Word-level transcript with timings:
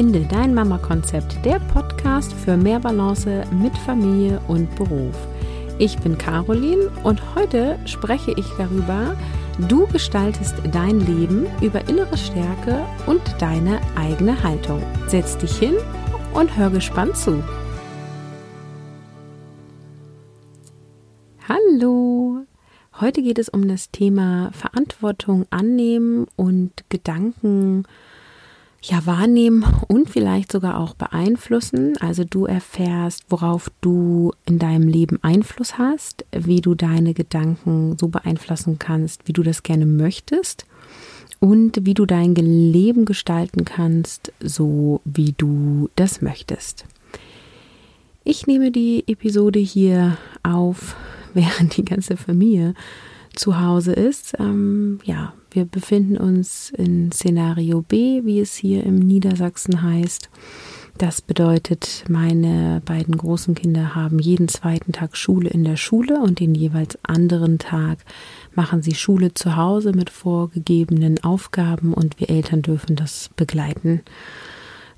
Finde 0.00 0.24
dein 0.30 0.54
Mama-Konzept, 0.54 1.44
der 1.44 1.60
Podcast 1.74 2.32
für 2.32 2.56
mehr 2.56 2.80
Balance 2.80 3.44
mit 3.60 3.76
Familie 3.76 4.40
und 4.48 4.74
Beruf. 4.74 5.14
Ich 5.78 5.98
bin 5.98 6.16
Caroline 6.16 6.90
und 7.02 7.20
heute 7.34 7.78
spreche 7.84 8.32
ich 8.38 8.46
darüber, 8.56 9.14
du 9.68 9.86
gestaltest 9.88 10.54
dein 10.72 11.00
Leben 11.00 11.44
über 11.60 11.86
innere 11.86 12.16
Stärke 12.16 12.82
und 13.04 13.20
deine 13.40 13.78
eigene 13.94 14.42
Haltung. 14.42 14.82
Setz 15.06 15.36
dich 15.36 15.58
hin 15.58 15.74
und 16.32 16.56
hör 16.56 16.70
gespannt 16.70 17.18
zu. 17.18 17.44
Hallo! 21.46 22.46
Heute 22.98 23.20
geht 23.20 23.38
es 23.38 23.50
um 23.50 23.68
das 23.68 23.90
Thema 23.90 24.50
Verantwortung 24.52 25.44
annehmen 25.50 26.26
und 26.36 26.72
Gedanken 26.88 27.84
ja 28.82 29.04
wahrnehmen 29.04 29.64
und 29.88 30.08
vielleicht 30.08 30.50
sogar 30.50 30.78
auch 30.78 30.94
beeinflussen. 30.94 31.96
Also 32.00 32.24
du 32.24 32.46
erfährst, 32.46 33.24
worauf 33.28 33.70
du 33.80 34.32
in 34.46 34.58
deinem 34.58 34.88
Leben 34.88 35.18
Einfluss 35.22 35.76
hast, 35.78 36.24
wie 36.32 36.60
du 36.60 36.74
deine 36.74 37.14
Gedanken 37.14 37.96
so 37.98 38.08
beeinflussen 38.08 38.78
kannst, 38.78 39.28
wie 39.28 39.32
du 39.32 39.42
das 39.42 39.62
gerne 39.62 39.86
möchtest 39.86 40.64
und 41.40 41.84
wie 41.84 41.94
du 41.94 42.06
dein 42.06 42.34
Leben 42.34 43.04
gestalten 43.04 43.64
kannst, 43.64 44.32
so 44.40 45.00
wie 45.04 45.34
du 45.36 45.90
das 45.96 46.22
möchtest. 46.22 46.84
Ich 48.24 48.46
nehme 48.46 48.70
die 48.70 49.04
Episode 49.06 49.58
hier 49.58 50.16
auf, 50.42 50.96
während 51.34 51.76
die 51.76 51.84
ganze 51.84 52.16
Familie 52.16 52.74
zu 53.34 53.60
Hause 53.60 53.92
ist. 53.92 54.34
Ähm, 54.38 55.00
ja, 55.04 55.34
wir 55.50 55.64
befinden 55.64 56.16
uns 56.16 56.70
in 56.70 57.12
Szenario 57.12 57.82
B, 57.82 58.22
wie 58.24 58.40
es 58.40 58.54
hier 58.54 58.84
im 58.84 58.98
Niedersachsen 58.98 59.82
heißt. 59.82 60.30
Das 61.00 61.22
bedeutet, 61.22 62.04
meine 62.08 62.82
beiden 62.84 63.16
großen 63.16 63.54
Kinder 63.54 63.94
haben 63.94 64.18
jeden 64.18 64.48
zweiten 64.48 64.92
Tag 64.92 65.16
Schule 65.16 65.48
in 65.48 65.64
der 65.64 65.78
Schule 65.78 66.20
und 66.20 66.40
den 66.40 66.54
jeweils 66.54 66.98
anderen 67.02 67.58
Tag 67.58 68.00
machen 68.54 68.82
sie 68.82 68.94
Schule 68.94 69.32
zu 69.32 69.56
Hause 69.56 69.92
mit 69.92 70.10
vorgegebenen 70.10 71.24
Aufgaben 71.24 71.94
und 71.94 72.20
wir 72.20 72.28
Eltern 72.28 72.60
dürfen 72.60 72.96
das 72.96 73.30
begleiten. 73.34 74.02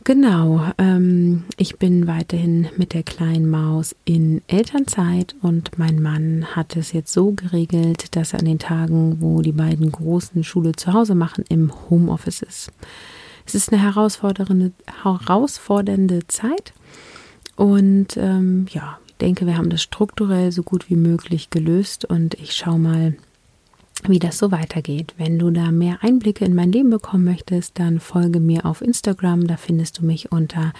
Genau, 0.04 0.72
ähm, 0.78 1.44
ich 1.58 1.78
bin 1.78 2.08
weiterhin 2.08 2.68
mit 2.76 2.92
der 2.92 3.04
kleinen 3.04 3.48
Maus 3.48 3.94
in 4.04 4.42
Elternzeit 4.48 5.36
und 5.42 5.78
mein 5.78 6.02
Mann 6.02 6.44
hat 6.56 6.74
es 6.74 6.92
jetzt 6.92 7.12
so 7.12 7.30
geregelt, 7.30 8.16
dass 8.16 8.32
er 8.32 8.40
an 8.40 8.46
den 8.46 8.58
Tagen, 8.58 9.20
wo 9.20 9.42
die 9.42 9.52
beiden 9.52 9.92
Großen 9.92 10.42
Schule 10.42 10.72
zu 10.72 10.92
Hause 10.92 11.14
machen, 11.14 11.44
im 11.48 11.72
Homeoffice 11.88 12.42
ist. 12.42 12.72
Es 13.46 13.54
ist 13.54 13.72
eine 13.72 13.80
herausfordernde, 13.80 14.72
herausfordernde 15.04 16.26
Zeit 16.26 16.72
und 17.54 18.16
ähm, 18.16 18.66
ja, 18.70 18.98
ich 19.06 19.14
denke, 19.18 19.46
wir 19.46 19.56
haben 19.56 19.70
das 19.70 19.82
strukturell 19.82 20.50
so 20.50 20.64
gut 20.64 20.90
wie 20.90 20.96
möglich 20.96 21.50
gelöst 21.50 22.06
und 22.06 22.34
ich 22.34 22.56
schaue 22.56 22.80
mal, 22.80 23.14
wie 24.08 24.18
das 24.18 24.38
so 24.38 24.50
weitergeht. 24.50 25.14
Wenn 25.16 25.38
du 25.38 25.50
da 25.50 25.70
mehr 25.70 25.98
Einblicke 26.02 26.44
in 26.44 26.54
mein 26.54 26.72
Leben 26.72 26.90
bekommen 26.90 27.24
möchtest, 27.24 27.78
dann 27.78 28.00
folge 28.00 28.40
mir 28.40 28.66
auf 28.66 28.82
Instagram. 28.82 29.46
Da 29.46 29.56
findest 29.56 29.98
du 29.98 30.06
mich 30.06 30.32
unter 30.32 30.72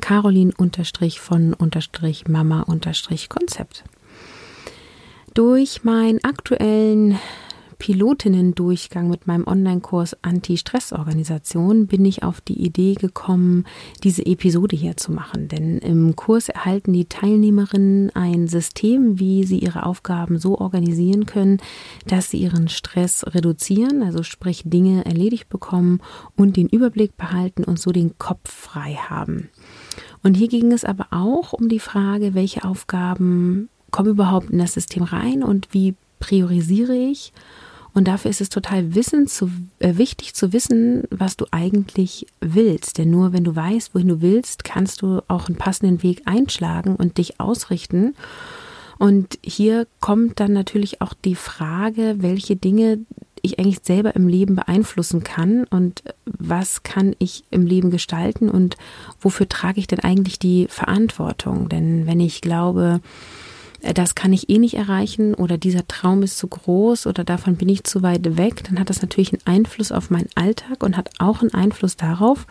Caroline 0.00 0.52
von 1.20 1.54
Mama 2.28 2.62
Konzept. 3.28 3.84
Durch 5.34 5.84
meinen 5.84 6.22
aktuellen 6.24 7.18
Pilotinnen-Durchgang 7.80 9.08
mit 9.08 9.26
meinem 9.26 9.46
Online-Kurs 9.46 10.14
Anti-Stress-Organisation 10.20 11.86
bin 11.86 12.04
ich 12.04 12.22
auf 12.22 12.42
die 12.42 12.62
Idee 12.62 12.92
gekommen, 12.94 13.64
diese 14.04 14.24
Episode 14.26 14.76
hier 14.76 14.98
zu 14.98 15.10
machen. 15.10 15.48
Denn 15.48 15.78
im 15.78 16.14
Kurs 16.14 16.50
erhalten 16.50 16.92
die 16.92 17.06
Teilnehmerinnen 17.06 18.14
ein 18.14 18.48
System, 18.48 19.18
wie 19.18 19.44
sie 19.44 19.58
ihre 19.58 19.86
Aufgaben 19.86 20.38
so 20.38 20.58
organisieren 20.58 21.24
können, 21.24 21.56
dass 22.06 22.30
sie 22.30 22.36
ihren 22.36 22.68
Stress 22.68 23.24
reduzieren, 23.26 24.02
also 24.02 24.22
sprich 24.22 24.62
Dinge 24.66 25.06
erledigt 25.06 25.48
bekommen 25.48 26.00
und 26.36 26.58
den 26.58 26.68
Überblick 26.68 27.16
behalten 27.16 27.64
und 27.64 27.80
so 27.80 27.92
den 27.92 28.18
Kopf 28.18 28.52
frei 28.52 28.98
haben. 29.08 29.48
Und 30.22 30.36
hier 30.36 30.48
ging 30.48 30.70
es 30.70 30.84
aber 30.84 31.06
auch 31.12 31.54
um 31.54 31.70
die 31.70 31.80
Frage, 31.80 32.34
welche 32.34 32.62
Aufgaben 32.64 33.70
kommen 33.90 34.10
überhaupt 34.10 34.50
in 34.50 34.58
das 34.58 34.74
System 34.74 35.02
rein 35.02 35.42
und 35.42 35.68
wie 35.72 35.94
priorisiere 36.18 36.94
ich 36.94 37.32
und 37.92 38.06
dafür 38.06 38.30
ist 38.30 38.40
es 38.40 38.48
total 38.48 38.90
zu, 39.26 39.50
äh, 39.78 39.96
wichtig 39.96 40.34
zu 40.34 40.52
wissen, 40.52 41.04
was 41.10 41.36
du 41.36 41.46
eigentlich 41.50 42.26
willst. 42.40 42.98
Denn 42.98 43.10
nur 43.10 43.32
wenn 43.32 43.44
du 43.44 43.54
weißt, 43.54 43.94
wohin 43.94 44.08
du 44.08 44.20
willst, 44.20 44.64
kannst 44.64 45.02
du 45.02 45.22
auch 45.28 45.48
einen 45.48 45.58
passenden 45.58 46.02
Weg 46.02 46.22
einschlagen 46.24 46.96
und 46.96 47.18
dich 47.18 47.40
ausrichten. 47.40 48.14
Und 48.98 49.38
hier 49.42 49.86
kommt 50.00 50.40
dann 50.40 50.52
natürlich 50.52 51.00
auch 51.00 51.14
die 51.14 51.34
Frage, 51.34 52.16
welche 52.18 52.56
Dinge 52.56 52.98
ich 53.42 53.58
eigentlich 53.58 53.80
selber 53.82 54.14
im 54.14 54.28
Leben 54.28 54.54
beeinflussen 54.54 55.24
kann 55.24 55.64
und 55.64 56.02
was 56.26 56.82
kann 56.82 57.16
ich 57.18 57.44
im 57.50 57.64
Leben 57.64 57.90
gestalten 57.90 58.50
und 58.50 58.76
wofür 59.20 59.48
trage 59.48 59.80
ich 59.80 59.86
denn 59.86 60.00
eigentlich 60.00 60.38
die 60.38 60.66
Verantwortung? 60.68 61.68
Denn 61.68 62.06
wenn 62.06 62.20
ich 62.20 62.42
glaube, 62.42 63.00
das 63.94 64.14
kann 64.14 64.32
ich 64.32 64.48
eh 64.48 64.58
nicht 64.58 64.74
erreichen 64.74 65.34
oder 65.34 65.58
dieser 65.58 65.86
Traum 65.88 66.22
ist 66.22 66.38
zu 66.38 66.48
groß 66.48 67.06
oder 67.06 67.24
davon 67.24 67.56
bin 67.56 67.68
ich 67.68 67.84
zu 67.84 68.02
weit 68.02 68.36
weg, 68.36 68.64
dann 68.64 68.78
hat 68.78 68.90
das 68.90 69.02
natürlich 69.02 69.32
einen 69.32 69.46
Einfluss 69.46 69.92
auf 69.92 70.10
meinen 70.10 70.28
Alltag 70.34 70.82
und 70.82 70.96
hat 70.96 71.10
auch 71.18 71.40
einen 71.40 71.54
Einfluss 71.54 71.96
darauf, 71.96 72.46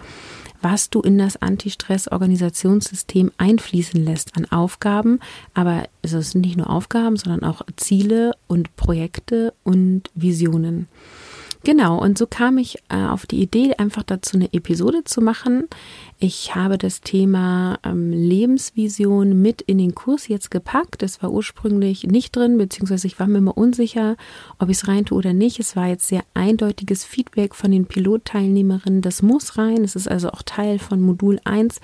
was 0.61 0.89
du 0.89 1.01
in 1.01 1.17
das 1.17 1.41
Anti-Stress-Organisationssystem 1.41 3.31
einfließen 3.37 4.03
lässt 4.03 4.35
an 4.35 4.45
Aufgaben. 4.51 5.19
Aber 5.53 5.83
es 6.01 6.11
sind 6.11 6.41
nicht 6.41 6.57
nur 6.57 6.69
Aufgaben, 6.69 7.15
sondern 7.15 7.43
auch 7.43 7.61
Ziele 7.77 8.33
und 8.47 8.75
Projekte 8.75 9.53
und 9.63 10.09
Visionen. 10.15 10.87
Genau, 11.69 12.01
und 12.01 12.17
so 12.17 12.25
kam 12.25 12.57
ich 12.57 12.79
äh, 12.89 12.95
auf 12.95 13.27
die 13.27 13.43
Idee, 13.43 13.75
einfach 13.75 14.01
dazu 14.01 14.37
eine 14.37 14.51
Episode 14.53 15.03
zu 15.03 15.21
machen. 15.21 15.67
Ich 16.17 16.55
habe 16.55 16.79
das 16.79 17.01
Thema 17.01 17.77
ähm, 17.83 18.11
Lebensvision 18.11 19.39
mit 19.39 19.61
in 19.61 19.77
den 19.77 19.93
Kurs 19.93 20.27
jetzt 20.27 20.49
gepackt. 20.49 21.03
Das 21.03 21.21
war 21.21 21.31
ursprünglich 21.31 22.05
nicht 22.05 22.35
drin, 22.35 22.57
beziehungsweise 22.57 23.05
ich 23.05 23.19
war 23.19 23.27
mir 23.27 23.37
immer 23.37 23.55
unsicher, 23.55 24.17
ob 24.57 24.69
ich 24.69 24.77
es 24.77 24.87
rein 24.87 25.05
tue 25.05 25.19
oder 25.19 25.33
nicht. 25.33 25.59
Es 25.59 25.75
war 25.75 25.85
jetzt 25.85 26.07
sehr 26.07 26.23
eindeutiges 26.33 27.03
Feedback 27.03 27.53
von 27.53 27.69
den 27.69 27.85
Pilotteilnehmerinnen. 27.85 29.03
Das 29.03 29.21
muss 29.21 29.59
rein. 29.59 29.83
Es 29.83 29.95
ist 29.95 30.09
also 30.09 30.31
auch 30.31 30.41
Teil 30.41 30.79
von 30.79 30.99
Modul 30.99 31.39
1 31.43 31.81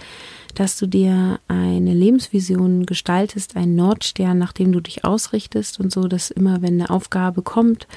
dass 0.56 0.78
du 0.78 0.88
dir 0.88 1.40
eine 1.48 1.94
Lebensvision 1.94 2.86
gestaltest, 2.86 3.56
einen 3.56 3.76
Nordstern, 3.76 4.38
nach 4.38 4.54
dem 4.54 4.72
du 4.72 4.80
dich 4.80 5.06
ausrichtest 5.06 5.80
und 5.80 5.92
so, 5.92 6.08
dass 6.08 6.32
immer, 6.32 6.62
wenn 6.62 6.80
eine 6.80 6.90
Aufgabe 6.90 7.42
kommt, 7.42 7.88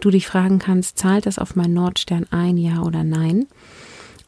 du 0.00 0.10
dich 0.10 0.26
fragen 0.26 0.58
kannst, 0.58 0.98
zahlt 0.98 1.26
das 1.26 1.38
auf 1.38 1.56
meinen 1.56 1.74
Nordstern 1.74 2.26
ein, 2.30 2.56
ja 2.56 2.82
oder 2.82 3.04
nein? 3.04 3.46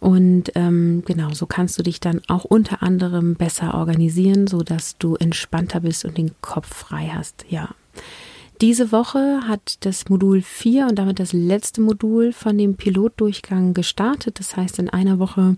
Und 0.01 0.53
ähm, 0.55 1.03
genau, 1.05 1.31
so 1.33 1.47
kannst 1.47 1.79
du 1.79 1.83
dich 1.83 2.01
dann 2.01 2.23
auch 2.29 2.45
unter 2.45 2.83
anderem 2.83 3.35
besser 3.35 3.75
organisieren, 3.75 4.47
so 4.47 4.63
dass 4.63 4.97
du 4.97 5.17
entspannter 5.17 5.81
bist 5.81 6.07
und 6.07 6.17
den 6.17 6.33
Kopf 6.41 6.75
frei 6.75 7.11
hast. 7.15 7.45
Ja. 7.51 7.71
Diese 8.63 8.93
Woche 8.93 9.41
hat 9.47 9.85
das 9.87 10.09
Modul 10.09 10.43
4 10.43 10.89
und 10.89 10.99
damit 10.99 11.19
das 11.19 11.33
letzte 11.33 11.81
Modul 11.81 12.33
von 12.33 12.59
dem 12.59 12.77
Pilotdurchgang 12.77 13.73
gestartet. 13.73 14.39
Das 14.39 14.57
heißt, 14.57 14.79
in 14.79 14.91
einer 14.91 15.19
Woche 15.19 15.57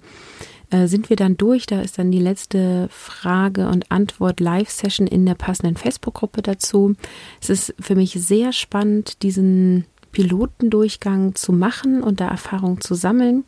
äh, 0.72 0.88
sind 0.88 1.10
wir 1.10 1.16
dann 1.16 1.36
durch. 1.36 1.66
Da 1.66 1.80
ist 1.80 1.98
dann 1.98 2.10
die 2.10 2.18
letzte 2.18 2.88
Frage 2.90 3.68
und 3.68 3.92
Antwort 3.92 4.40
Live-Session 4.40 5.06
in 5.06 5.26
der 5.26 5.34
passenden 5.34 5.76
Facebook-Gruppe 5.76 6.42
dazu. 6.42 6.94
Es 7.40 7.50
ist 7.50 7.74
für 7.78 7.94
mich 7.94 8.12
sehr 8.12 8.52
spannend, 8.52 9.22
diesen 9.22 9.84
Pilotendurchgang 10.12 11.34
zu 11.34 11.52
machen 11.52 12.02
und 12.02 12.20
da 12.20 12.28
Erfahrung 12.28 12.80
zu 12.80 12.94
sammeln. 12.94 13.44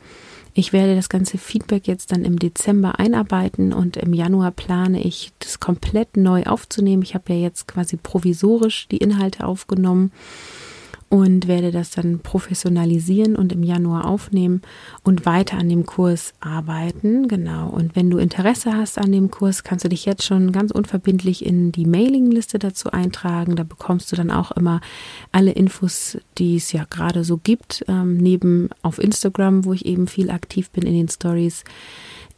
Ich 0.57 0.73
werde 0.73 0.95
das 0.95 1.09
ganze 1.09 1.37
Feedback 1.37 1.89
jetzt 1.89 2.13
dann 2.13 2.25
im 2.25 2.39
Dezember 2.39 3.01
einarbeiten 3.01 3.73
und 3.73 3.97
im 3.97 4.13
Januar 4.13 4.53
plane 4.53 5.03
ich, 5.03 5.33
das 5.41 5.59
komplett 5.59 6.17
neu 6.17 6.45
aufzunehmen. 6.45 7.03
Ich 7.03 7.15
habe 7.15 7.33
ja 7.33 7.41
jetzt 7.41 7.67
quasi 7.67 7.97
provisorisch 7.97 8.87
die 8.89 8.99
Inhalte 8.99 9.47
aufgenommen 9.47 10.13
und 11.15 11.47
werde 11.47 11.71
das 11.71 11.93
dann 11.93 12.19
professionalisieren 12.19 13.37
und 13.37 13.53
im 13.53 13.63
Januar 13.63 14.05
aufnehmen 14.05 14.63
und 15.05 15.25
weiter 15.25 15.57
an 15.57 15.69
dem 15.69 15.87
Kurs 15.87 16.35
arbeiten. 16.41 17.29
Genau. 17.29 17.69
Und 17.69 17.95
wenn 17.95 18.11
du 18.11 18.19
Interesse 18.19 18.73
hast 18.73 18.99
an 18.99 19.13
dem 19.13 19.31
Kurs, 19.31 19.63
kannst 19.63 19.85
du 19.85 19.89
dich 19.89 20.07
jetzt 20.07 20.25
schon 20.25 20.51
ganz 20.51 20.73
unverbindlich 20.73 21.47
in 21.47 21.71
die 21.71 21.87
Mailingliste 21.87 22.59
dazu 22.59 22.91
eintragen. 22.91 23.55
Da 23.55 23.63
bekommst 23.63 24.11
du 24.11 24.17
dann 24.17 24.33
auch 24.33 24.51
immer 24.51 24.81
alle 25.31 25.53
Infos, 25.53 26.19
die 26.37 26.57
es 26.57 26.73
ja 26.73 26.85
gerade 26.91 27.23
so 27.23 27.37
gibt, 27.37 27.85
ähm, 27.87 28.17
neben 28.17 28.71
auf 28.83 28.99
Instagram, 28.99 29.67
wo 29.67 29.73
ich 29.73 29.87
eben 29.87 30.09
viel 30.09 30.31
aktiv 30.31 30.73
bin 30.73 30.83
in 30.83 30.95
den 30.95 31.09
Stories 31.09 31.63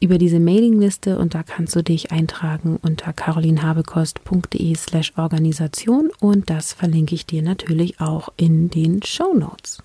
über 0.00 0.18
diese 0.18 0.40
Mailingliste 0.40 1.18
und 1.18 1.34
da 1.34 1.42
kannst 1.42 1.74
du 1.74 1.82
dich 1.82 2.12
eintragen 2.12 2.78
unter 2.82 3.12
carolinhabekost.de 3.12 4.74
slash 4.74 5.12
Organisation 5.16 6.10
und 6.20 6.50
das 6.50 6.72
verlinke 6.72 7.14
ich 7.14 7.26
dir 7.26 7.42
natürlich 7.42 8.00
auch 8.00 8.28
in 8.36 8.68
den 8.68 9.02
Show 9.02 9.34
Notes. 9.34 9.82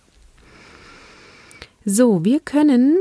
So, 1.85 2.23
wir 2.25 2.39
können 2.39 2.97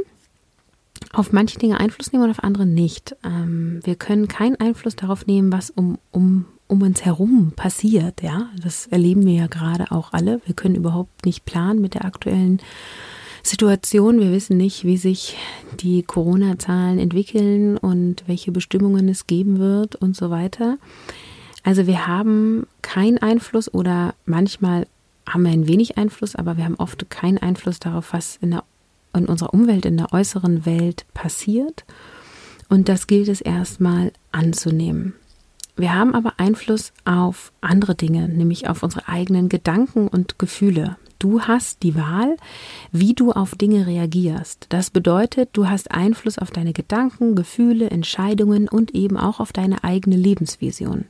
auf 1.12 1.32
manche 1.32 1.58
Dinge 1.58 1.80
Einfluss 1.80 2.12
nehmen 2.12 2.24
und 2.24 2.30
auf 2.30 2.44
andere 2.44 2.66
nicht. 2.66 3.16
Ähm, 3.24 3.80
wir 3.82 3.96
können 3.96 4.28
keinen 4.28 4.56
Einfluss 4.56 4.96
darauf 4.96 5.26
nehmen, 5.26 5.52
was 5.52 5.70
um, 5.70 5.98
um, 6.12 6.46
um 6.68 6.82
uns 6.82 7.04
herum 7.04 7.52
passiert. 7.56 8.22
Ja, 8.22 8.48
das 8.62 8.86
erleben 8.86 9.26
wir 9.26 9.34
ja 9.34 9.46
gerade 9.48 9.90
auch 9.90 10.12
alle. 10.12 10.40
Wir 10.46 10.54
können 10.54 10.76
überhaupt 10.76 11.26
nicht 11.26 11.44
planen 11.44 11.80
mit 11.80 11.94
der 11.94 12.04
aktuellen 12.04 12.60
Situation. 13.42 14.20
Wir 14.20 14.32
wissen 14.32 14.56
nicht, 14.56 14.84
wie 14.84 14.96
sich 14.96 15.36
die 15.80 16.02
Corona-Zahlen 16.02 16.98
entwickeln 16.98 17.76
und 17.76 18.24
welche 18.26 18.52
Bestimmungen 18.52 19.08
es 19.08 19.26
geben 19.26 19.58
wird 19.58 19.96
und 19.96 20.16
so 20.16 20.30
weiter. 20.30 20.78
Also 21.62 21.86
wir 21.86 22.06
haben 22.06 22.66
keinen 22.82 23.18
Einfluss 23.18 23.72
oder 23.72 24.14
manchmal 24.24 24.86
haben 25.28 25.44
wir 25.44 25.52
ein 25.52 25.68
wenig 25.68 25.98
Einfluss, 25.98 26.34
aber 26.34 26.56
wir 26.56 26.64
haben 26.64 26.76
oft 26.76 27.08
keinen 27.10 27.38
Einfluss 27.38 27.78
darauf, 27.78 28.12
was 28.12 28.38
in, 28.40 28.52
der, 28.52 28.64
in 29.14 29.26
unserer 29.26 29.54
Umwelt, 29.54 29.84
in 29.84 29.96
der 29.96 30.12
äußeren 30.12 30.66
Welt 30.66 31.04
passiert. 31.14 31.84
Und 32.68 32.88
das 32.88 33.06
gilt 33.06 33.28
es 33.28 33.40
erstmal 33.40 34.12
anzunehmen. 34.32 35.14
Wir 35.76 35.94
haben 35.94 36.14
aber 36.14 36.34
Einfluss 36.36 36.92
auf 37.04 37.52
andere 37.60 37.94
Dinge, 37.94 38.28
nämlich 38.28 38.68
auf 38.68 38.82
unsere 38.82 39.08
eigenen 39.08 39.48
Gedanken 39.48 40.08
und 40.08 40.38
Gefühle. 40.38 40.96
Du 41.20 41.42
hast 41.42 41.82
die 41.82 41.94
Wahl, 41.96 42.38
wie 42.92 43.12
du 43.12 43.30
auf 43.30 43.54
Dinge 43.54 43.86
reagierst. 43.86 44.64
Das 44.70 44.88
bedeutet, 44.88 45.50
du 45.52 45.68
hast 45.68 45.90
Einfluss 45.90 46.38
auf 46.38 46.50
deine 46.50 46.72
Gedanken, 46.72 47.34
Gefühle, 47.34 47.90
Entscheidungen 47.90 48.70
und 48.70 48.94
eben 48.94 49.18
auch 49.18 49.38
auf 49.38 49.52
deine 49.52 49.84
eigene 49.84 50.16
Lebensvision. 50.16 51.04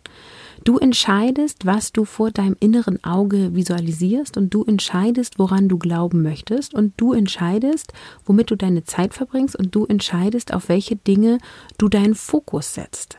Du 0.64 0.78
entscheidest, 0.78 1.64
was 1.64 1.92
du 1.92 2.04
vor 2.04 2.32
deinem 2.32 2.56
inneren 2.58 3.02
Auge 3.04 3.54
visualisierst 3.54 4.36
und 4.36 4.52
du 4.52 4.64
entscheidest, 4.64 5.38
woran 5.38 5.68
du 5.68 5.78
glauben 5.78 6.22
möchtest 6.22 6.74
und 6.74 6.92
du 6.96 7.12
entscheidest, 7.12 7.92
womit 8.24 8.50
du 8.50 8.56
deine 8.56 8.82
Zeit 8.82 9.14
verbringst 9.14 9.54
und 9.54 9.76
du 9.76 9.86
entscheidest, 9.86 10.52
auf 10.52 10.68
welche 10.68 10.96
Dinge 10.96 11.38
du 11.78 11.88
deinen 11.88 12.16
Fokus 12.16 12.74
setzt. 12.74 13.16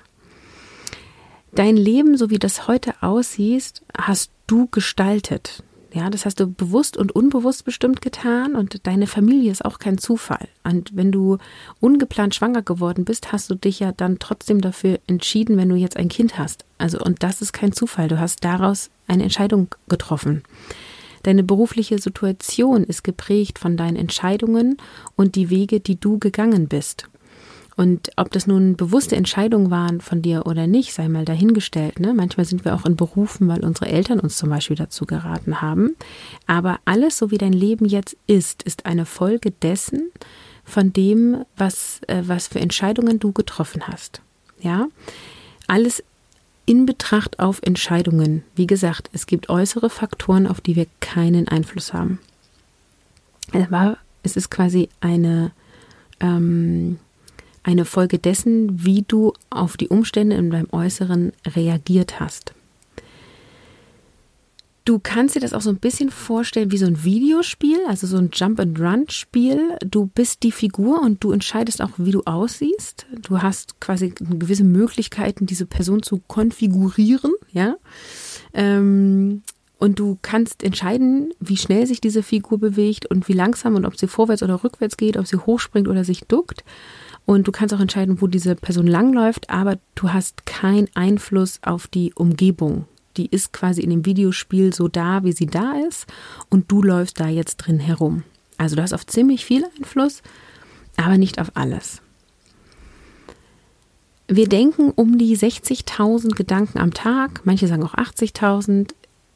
Dein 1.56 1.78
Leben, 1.78 2.18
so 2.18 2.30
wie 2.30 2.40
das 2.40 2.68
heute 2.68 3.02
aussieht, 3.02 3.82
hast 3.98 4.32
du 4.46 4.68
gestaltet. 4.68 5.64
Ja, 5.94 6.10
das 6.10 6.26
hast 6.26 6.40
du 6.40 6.48
bewusst 6.48 6.96
und 6.96 7.12
unbewusst 7.14 7.66
bestimmt 7.66 8.02
getan 8.02 8.56
und 8.56 8.88
deine 8.88 9.08
Familie 9.08 9.52
ist 9.52 9.66
auch 9.66 9.78
kein 9.78 9.98
Zufall. 9.98 10.48
Und 10.64 10.96
wenn 10.96 11.12
du 11.12 11.38
ungeplant 11.82 12.34
schwanger 12.34 12.62
geworden 12.62 13.04
bist, 13.04 13.34
hast 13.34 13.50
du 13.50 13.56
dich 13.56 13.82
ja 13.82 13.92
dann 13.92 14.18
trotzdem 14.18 14.62
dafür 14.62 15.00
entschieden, 15.08 15.58
wenn 15.58 15.68
du 15.68 15.76
jetzt 15.76 15.98
ein 15.98 16.08
Kind 16.08 16.38
hast. 16.38 16.64
Also, 16.78 17.00
und 17.00 17.24
das 17.24 17.42
ist 17.42 17.52
kein 17.52 17.74
Zufall. 17.74 18.08
Du 18.08 18.20
hast 18.20 18.46
daraus 18.46 18.90
eine 19.08 19.24
Entscheidung 19.24 19.68
getroffen. 19.90 20.44
Deine 21.24 21.44
berufliche 21.44 22.00
Situation 22.00 22.86
ist 22.86 23.04
geprägt 23.04 23.60
von 23.60 23.76
deinen 23.76 23.98
Entscheidungen 23.98 24.78
und 25.18 25.36
die 25.36 25.50
Wege, 25.50 25.82
die 25.82 26.00
du 26.00 26.20
gegangen 26.20 26.68
bist. 26.70 27.08
Und 27.78 28.12
ob 28.18 28.32
das 28.32 28.48
nun 28.48 28.76
bewusste 28.76 29.16
Entscheidungen 29.16 29.72
waren 29.72 30.02
von 30.02 30.22
dir 30.22 30.46
oder 30.46 30.68
nicht, 30.68 30.94
sei 30.94 31.08
mal 31.08 31.26
dahingestellt. 31.26 32.00
Ne? 32.00 32.14
Manchmal 32.14 32.46
sind 32.46 32.66
wir 32.66 32.76
auch 32.76 32.86
in 32.86 32.96
Berufen, 32.96 33.48
weil 33.48 33.64
unsere 33.64 33.88
Eltern 33.88 34.20
uns 34.20 34.38
zum 34.38 34.50
Beispiel 34.50 34.76
dazu 34.76 35.06
geraten 35.06 35.62
haben. 35.62 35.96
Aber 36.48 36.80
alles, 36.86 37.18
so 37.18 37.32
wie 37.32 37.38
dein 37.38 37.54
Leben 37.54 37.86
jetzt 37.86 38.18
ist, 38.28 38.64
ist 38.64 38.86
eine 38.86 39.06
Folge 39.06 39.52
dessen, 39.52 40.12
von 40.64 40.94
dem, 40.94 41.44
was, 41.58 42.02
äh, 42.08 42.24
was 42.26 42.48
für 42.48 42.60
Entscheidungen 42.60 43.20
du 43.20 43.32
getroffen 43.32 43.88
hast. 43.88 44.22
Ja, 44.60 44.88
alles 45.68 46.04
in 46.66 46.86
Betracht 46.86 47.40
auf 47.40 47.60
Entscheidungen. 47.64 48.44
Wie 48.56 48.68
gesagt, 48.68 49.10
es 49.14 49.26
gibt 49.26 49.50
äußere 49.50 49.90
Faktoren, 49.90 50.48
auf 50.48 50.62
die 50.62 50.76
wir 50.76 50.86
keinen 51.00 51.48
Einfluss 51.48 51.94
haben. 51.94 52.20
Es 54.24 54.38
ist 54.38 54.52
quasi 54.52 54.88
eine 55.02 55.52
ähm, 56.20 57.00
eine 57.64 57.86
Folge 57.86 58.20
dessen, 58.20 58.86
wie 58.86 59.04
du 59.08 59.34
auf 59.50 59.78
die 59.78 59.90
Umstände 59.90 60.36
in 60.36 60.50
deinem 60.50 60.70
Äußeren 60.72 61.32
reagiert 61.56 62.20
hast. 62.20 62.54
Du 64.84 64.98
kannst 64.98 65.36
dir 65.36 65.40
das 65.40 65.54
auch 65.54 65.62
so 65.62 65.70
ein 65.70 65.78
bisschen 65.78 66.10
vorstellen 66.10 66.72
wie 66.72 66.78
so 66.78 66.88
ein 66.88 67.04
Videospiel, 67.04 67.78
also 67.88 68.08
so 68.08 68.18
ein 68.18 68.32
Jump-and-Run-Spiel. 68.34 69.78
Du 69.86 70.08
bist 70.08 70.42
die 70.42 70.52
Figur 70.52 71.02
und 71.02 71.24
du 71.24 71.32
entscheidest 71.32 71.84
auch, 71.84 71.92
wie 71.98 72.12
du 72.12 72.24
aussiehst. 72.24 73.06
Du 73.22 73.44
hast 73.44 73.80
quasi 73.80 74.10
gewisse 74.20 74.64
Möglichkeiten, 74.64 75.46
diese 75.46 75.68
Person 75.68 76.02
zu 76.02 76.20
konfigurieren, 76.28 77.32
ja. 77.52 77.76
Ähm, 78.54 79.44
und 79.78 80.00
du 80.00 80.18
kannst 80.22 80.64
entscheiden, 80.64 81.34
wie 81.40 81.58
schnell 81.58 81.86
sich 81.86 82.02
diese 82.02 82.24
Figur 82.24 82.60
bewegt 82.60 83.06
und 83.06 83.28
wie 83.28 83.34
langsam 83.34 83.76
und 83.76 83.86
ob 83.86 83.98
sie 83.98 84.08
vorwärts 84.08 84.44
oder 84.44 84.64
rückwärts 84.64 84.98
geht, 84.98 85.16
ob 85.16 85.28
sie 85.28 85.38
hochspringt 85.38 85.88
oder 85.88 86.04
sich 86.04 86.22
duckt. 86.22 86.64
Und 87.26 87.48
du 87.48 87.52
kannst 87.52 87.74
auch 87.74 87.80
entscheiden, 87.80 88.22
wo 88.22 88.28
diese 88.28 88.56
Person 88.56 88.88
langläuft, 88.88 89.50
aber 89.50 89.78
du 89.96 90.12
hast 90.12 90.46
keinen 90.46 90.88
Einfluss 90.96 91.60
auf 91.64 91.88
die 91.88 92.14
Umgebung. 92.14 92.86
Die 93.18 93.28
ist 93.28 93.54
quasi 93.54 93.82
in 93.82 93.90
dem 93.90 94.06
Videospiel 94.06 94.74
so 94.74 94.88
da, 94.88 95.24
wie 95.24 95.32
sie 95.32 95.46
da 95.46 95.74
ist, 95.88 96.08
und 96.50 96.72
du 96.72 96.82
läufst 96.82 97.20
da 97.20 97.28
jetzt 97.28 97.58
drin 97.58 97.80
herum. 97.80 98.24
Also 98.58 98.76
du 98.76 98.82
hast 98.82 98.94
auf 98.94 99.06
ziemlich 99.06 99.46
viel 99.46 99.66
Einfluss, 99.78 100.22
aber 100.98 101.18
nicht 101.18 101.40
auf 101.40 101.52
alles. 101.56 102.02
Wir 104.28 104.48
denken 104.48 104.92
um 104.92 105.18
die 105.18 105.38
60.000 105.38 106.36
Gedanken 106.36 106.80
am 106.80 106.94
Tag, 106.94 107.42
manche 107.44 107.68
sagen 107.68 107.84
auch 107.84 107.96
80.000 107.96 108.94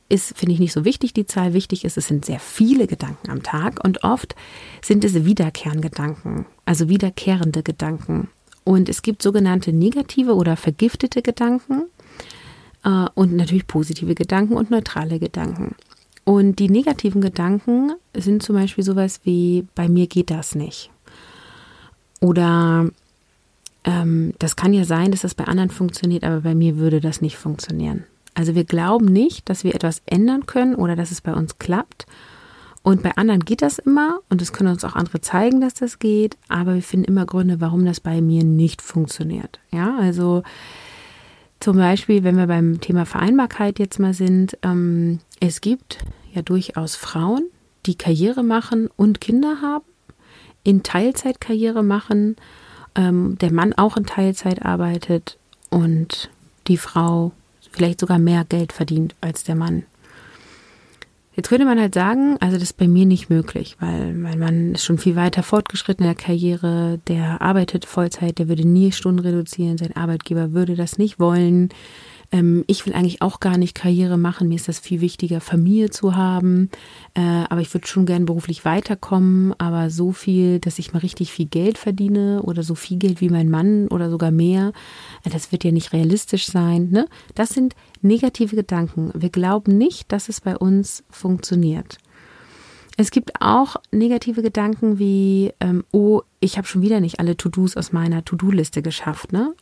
ist, 0.10 0.38
finde 0.38 0.54
ich, 0.54 0.60
nicht 0.60 0.74
so 0.74 0.86
wichtig, 0.86 1.14
die 1.14 1.26
Zahl. 1.26 1.54
Wichtig 1.54 1.86
ist, 1.86 1.98
es 1.98 2.08
sind 2.08 2.26
sehr 2.26 2.40
viele 2.40 2.88
Gedanken 2.88 3.30
am 3.30 3.44
Tag 3.44 3.84
und 3.84 4.04
oft 4.04 4.36
sind 4.82 5.04
es 5.04 5.26
wiederkehrende 5.26 5.90
Gedanken, 5.90 6.46
also 6.66 6.90
wiederkehrende 6.90 7.64
Gedanken. 7.64 8.30
Und 8.64 8.90
es 8.90 9.02
gibt 9.02 9.22
sogenannte 9.22 9.74
negative 9.74 10.36
oder 10.36 10.58
vergiftete 10.58 11.22
Gedanken 11.22 11.84
äh, 12.84 13.06
und 13.14 13.36
natürlich 13.36 13.68
positive 13.68 14.16
Gedanken 14.16 14.56
und 14.56 14.72
neutrale 14.72 15.20
Gedanken. 15.20 15.76
Und 16.24 16.58
die 16.58 16.70
negativen 16.70 17.22
Gedanken 17.22 17.94
sind 18.16 18.42
zum 18.42 18.56
Beispiel 18.56 18.84
sowas 18.84 19.22
wie, 19.24 19.68
bei 19.76 19.88
mir 19.88 20.08
geht 20.08 20.32
das 20.32 20.56
nicht. 20.56 20.90
Oder 22.20 22.90
ähm, 23.84 24.34
das 24.40 24.56
kann 24.56 24.74
ja 24.74 24.84
sein, 24.86 25.12
dass 25.12 25.22
das 25.22 25.36
bei 25.36 25.46
anderen 25.46 25.70
funktioniert, 25.70 26.24
aber 26.24 26.42
bei 26.42 26.56
mir 26.56 26.78
würde 26.78 27.00
das 27.00 27.22
nicht 27.22 27.38
funktionieren. 27.38 28.06
Also 28.36 28.54
wir 28.54 28.66
glauben 28.66 29.06
nicht, 29.06 29.50
dass 29.50 29.64
wir 29.64 29.74
etwas 29.74 30.02
ändern 30.06 30.46
können 30.46 30.76
oder 30.76 30.96
dass 30.96 31.12
es 31.12 31.22
bei 31.22 31.34
uns 31.34 31.58
klappt. 31.58 32.06
Und 32.84 33.02
bei 33.02 33.18
anderen 33.18 33.40
geht 33.40 33.64
das 33.64 33.80
immer 33.80 34.20
und 34.30 34.44
es 34.44 34.54
können 34.54 34.70
uns 34.70 34.84
auch 34.86 34.96
andere 34.96 35.20
zeigen, 35.20 35.60
dass 35.60 35.74
das 35.74 35.98
geht, 35.98 36.38
aber 36.50 36.76
wir 36.76 36.84
finden 36.84 37.06
immer 37.06 37.26
Gründe, 37.26 37.60
warum 37.60 37.84
das 37.84 38.00
bei 38.00 38.22
mir 38.22 38.44
nicht 38.44 38.80
funktioniert. 38.84 39.60
Ja, 39.72 39.98
also 39.98 40.44
zum 41.60 41.78
Beispiel, 41.78 42.24
wenn 42.24 42.38
wir 42.38 42.46
beim 42.46 42.82
Thema 42.82 43.08
Vereinbarkeit 43.08 43.80
jetzt 43.80 43.98
mal 44.00 44.14
sind, 44.14 44.56
ähm, 44.62 45.20
es 45.40 45.62
gibt 45.62 45.98
ja 46.32 46.44
durchaus 46.44 46.96
Frauen, 46.96 47.50
die 47.88 47.96
Karriere 47.96 48.44
machen 48.44 48.90
und 48.96 49.20
Kinder 49.20 49.62
haben, 49.64 49.86
in 50.64 50.84
Teilzeit 50.84 51.42
Karriere 51.42 51.82
machen, 51.82 52.36
ähm, 52.94 53.38
der 53.40 53.52
Mann 53.52 53.74
auch 53.74 53.98
in 53.98 54.06
Teilzeit 54.06 54.64
arbeitet 54.64 55.40
und 55.72 56.30
die 56.68 56.78
Frau 56.78 57.32
vielleicht 57.76 58.00
sogar 58.00 58.20
mehr 58.20 58.46
Geld 58.48 58.74
verdient 58.74 59.16
als 59.22 59.44
der 59.44 59.56
Mann. 59.56 59.84
Jetzt 61.36 61.50
könnte 61.50 61.66
man 61.66 61.80
halt 61.80 61.94
sagen, 61.94 62.38
also 62.40 62.56
das 62.56 62.64
ist 62.64 62.78
bei 62.78 62.88
mir 62.88 63.06
nicht 63.06 63.30
möglich, 63.30 63.76
weil 63.82 64.14
mein 64.14 64.40
Mann 64.40 64.76
ist 64.76 64.86
schon 64.86 64.98
viel 64.98 65.18
weiter 65.18 65.44
fortgeschritten 65.44 66.06
in 66.06 66.14
der 66.14 66.24
Karriere, 66.24 67.00
der 67.10 67.42
arbeitet 67.42 67.84
Vollzeit, 67.84 68.40
der 68.40 68.48
würde 68.48 68.66
nie 68.66 68.94
Stunden 68.94 69.20
reduzieren, 69.20 69.78
sein 69.78 69.98
Arbeitgeber 69.98 70.54
würde 70.54 70.76
das 70.76 70.98
nicht 70.98 71.20
wollen. 71.20 71.70
Ähm, 72.32 72.64
ich 72.68 72.86
will 72.86 72.94
eigentlich 72.94 73.22
auch 73.22 73.40
gar 73.40 73.58
nicht 73.58 73.76
Karriere 73.76 74.18
machen. 74.18 74.48
Mir 74.48 74.56
ist 74.56 74.68
das 74.68 74.80
viel 74.80 75.02
wichtiger, 75.02 75.42
Familie 75.42 75.90
zu 75.90 76.16
haben. 76.16 76.70
Äh, 77.14 77.22
aber 77.22 77.62
ich 77.62 77.74
würde 77.74 77.88
schon 77.88 78.06
gern 78.06 78.26
beruflich 78.26 78.66
weiterkommen. 78.66 79.54
Aber 79.58 79.90
so 79.90 80.12
viel, 80.12 80.60
dass 80.60 80.80
ich 80.80 80.94
mal 80.94 81.00
richtig 81.00 81.32
viel 81.32 81.46
Geld 81.46 81.78
verdiene 81.78 82.42
oder 82.44 82.64
so 82.64 82.76
viel 82.76 82.98
Geld 82.98 83.22
wie 83.22 83.30
mein 83.30 83.50
Mann 83.50 83.88
oder 83.88 84.10
sogar 84.10 84.32
mehr, 84.32 84.74
äh, 85.24 85.30
das 85.30 85.52
wird 85.52 85.64
ja 85.64 85.72
nicht 85.72 85.94
realistisch 85.94 86.48
sein. 86.48 86.90
Ne? 86.90 87.08
Das 87.36 87.50
sind 87.50 87.76
negative 88.02 88.56
Gedanken. 88.56 89.12
Wir 89.14 89.30
glauben 89.30 89.78
nicht, 89.78 90.12
dass 90.12 90.30
es 90.30 90.42
bei 90.42 90.58
uns 90.58 91.04
funktioniert. 91.10 91.98
Es 92.98 93.12
gibt 93.12 93.42
auch 93.42 93.76
negative 93.92 94.42
Gedanken 94.42 95.00
wie, 95.00 95.52
ähm, 95.60 95.84
oh, 95.92 96.22
ich 96.40 96.58
habe 96.58 96.68
schon 96.68 96.82
wieder 96.82 97.02
nicht 97.02 97.20
alle 97.20 97.36
To-Dos 97.36 97.76
aus 97.76 97.92
meiner 97.92 98.24
To-Do-Liste 98.24 98.82
geschafft, 98.82 99.34
ne? 99.34 99.54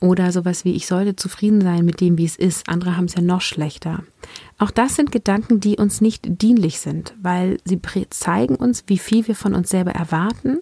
Oder 0.00 0.30
sowas 0.32 0.64
wie, 0.64 0.72
ich 0.72 0.86
sollte 0.86 1.16
zufrieden 1.16 1.60
sein 1.60 1.84
mit 1.84 2.00
dem, 2.00 2.18
wie 2.18 2.24
es 2.24 2.36
ist. 2.36 2.68
Andere 2.68 2.96
haben 2.96 3.06
es 3.06 3.14
ja 3.14 3.22
noch 3.22 3.40
schlechter. 3.40 4.04
Auch 4.58 4.70
das 4.70 4.96
sind 4.96 5.12
Gedanken, 5.12 5.60
die 5.60 5.76
uns 5.76 6.00
nicht 6.00 6.24
dienlich 6.42 6.80
sind, 6.80 7.14
weil 7.20 7.58
sie 7.64 7.80
zeigen 8.10 8.56
uns, 8.56 8.84
wie 8.86 8.98
viel 8.98 9.26
wir 9.26 9.34
von 9.34 9.54
uns 9.54 9.70
selber 9.70 9.92
erwarten. 9.92 10.58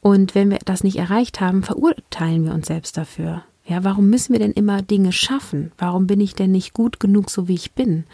Und 0.00 0.34
wenn 0.34 0.50
wir 0.50 0.58
das 0.64 0.84
nicht 0.84 0.96
erreicht 0.96 1.40
haben, 1.40 1.62
verurteilen 1.62 2.44
wir 2.44 2.54
uns 2.54 2.66
selbst 2.66 2.96
dafür. 2.96 3.44
Ja, 3.66 3.84
warum 3.84 4.10
müssen 4.10 4.32
wir 4.32 4.40
denn 4.40 4.52
immer 4.52 4.82
Dinge 4.82 5.12
schaffen? 5.12 5.72
Warum 5.78 6.06
bin 6.06 6.20
ich 6.20 6.34
denn 6.34 6.50
nicht 6.50 6.72
gut 6.72 7.00
genug, 7.00 7.30
so 7.30 7.48
wie 7.48 7.54
ich 7.54 7.72
bin? 7.72 8.04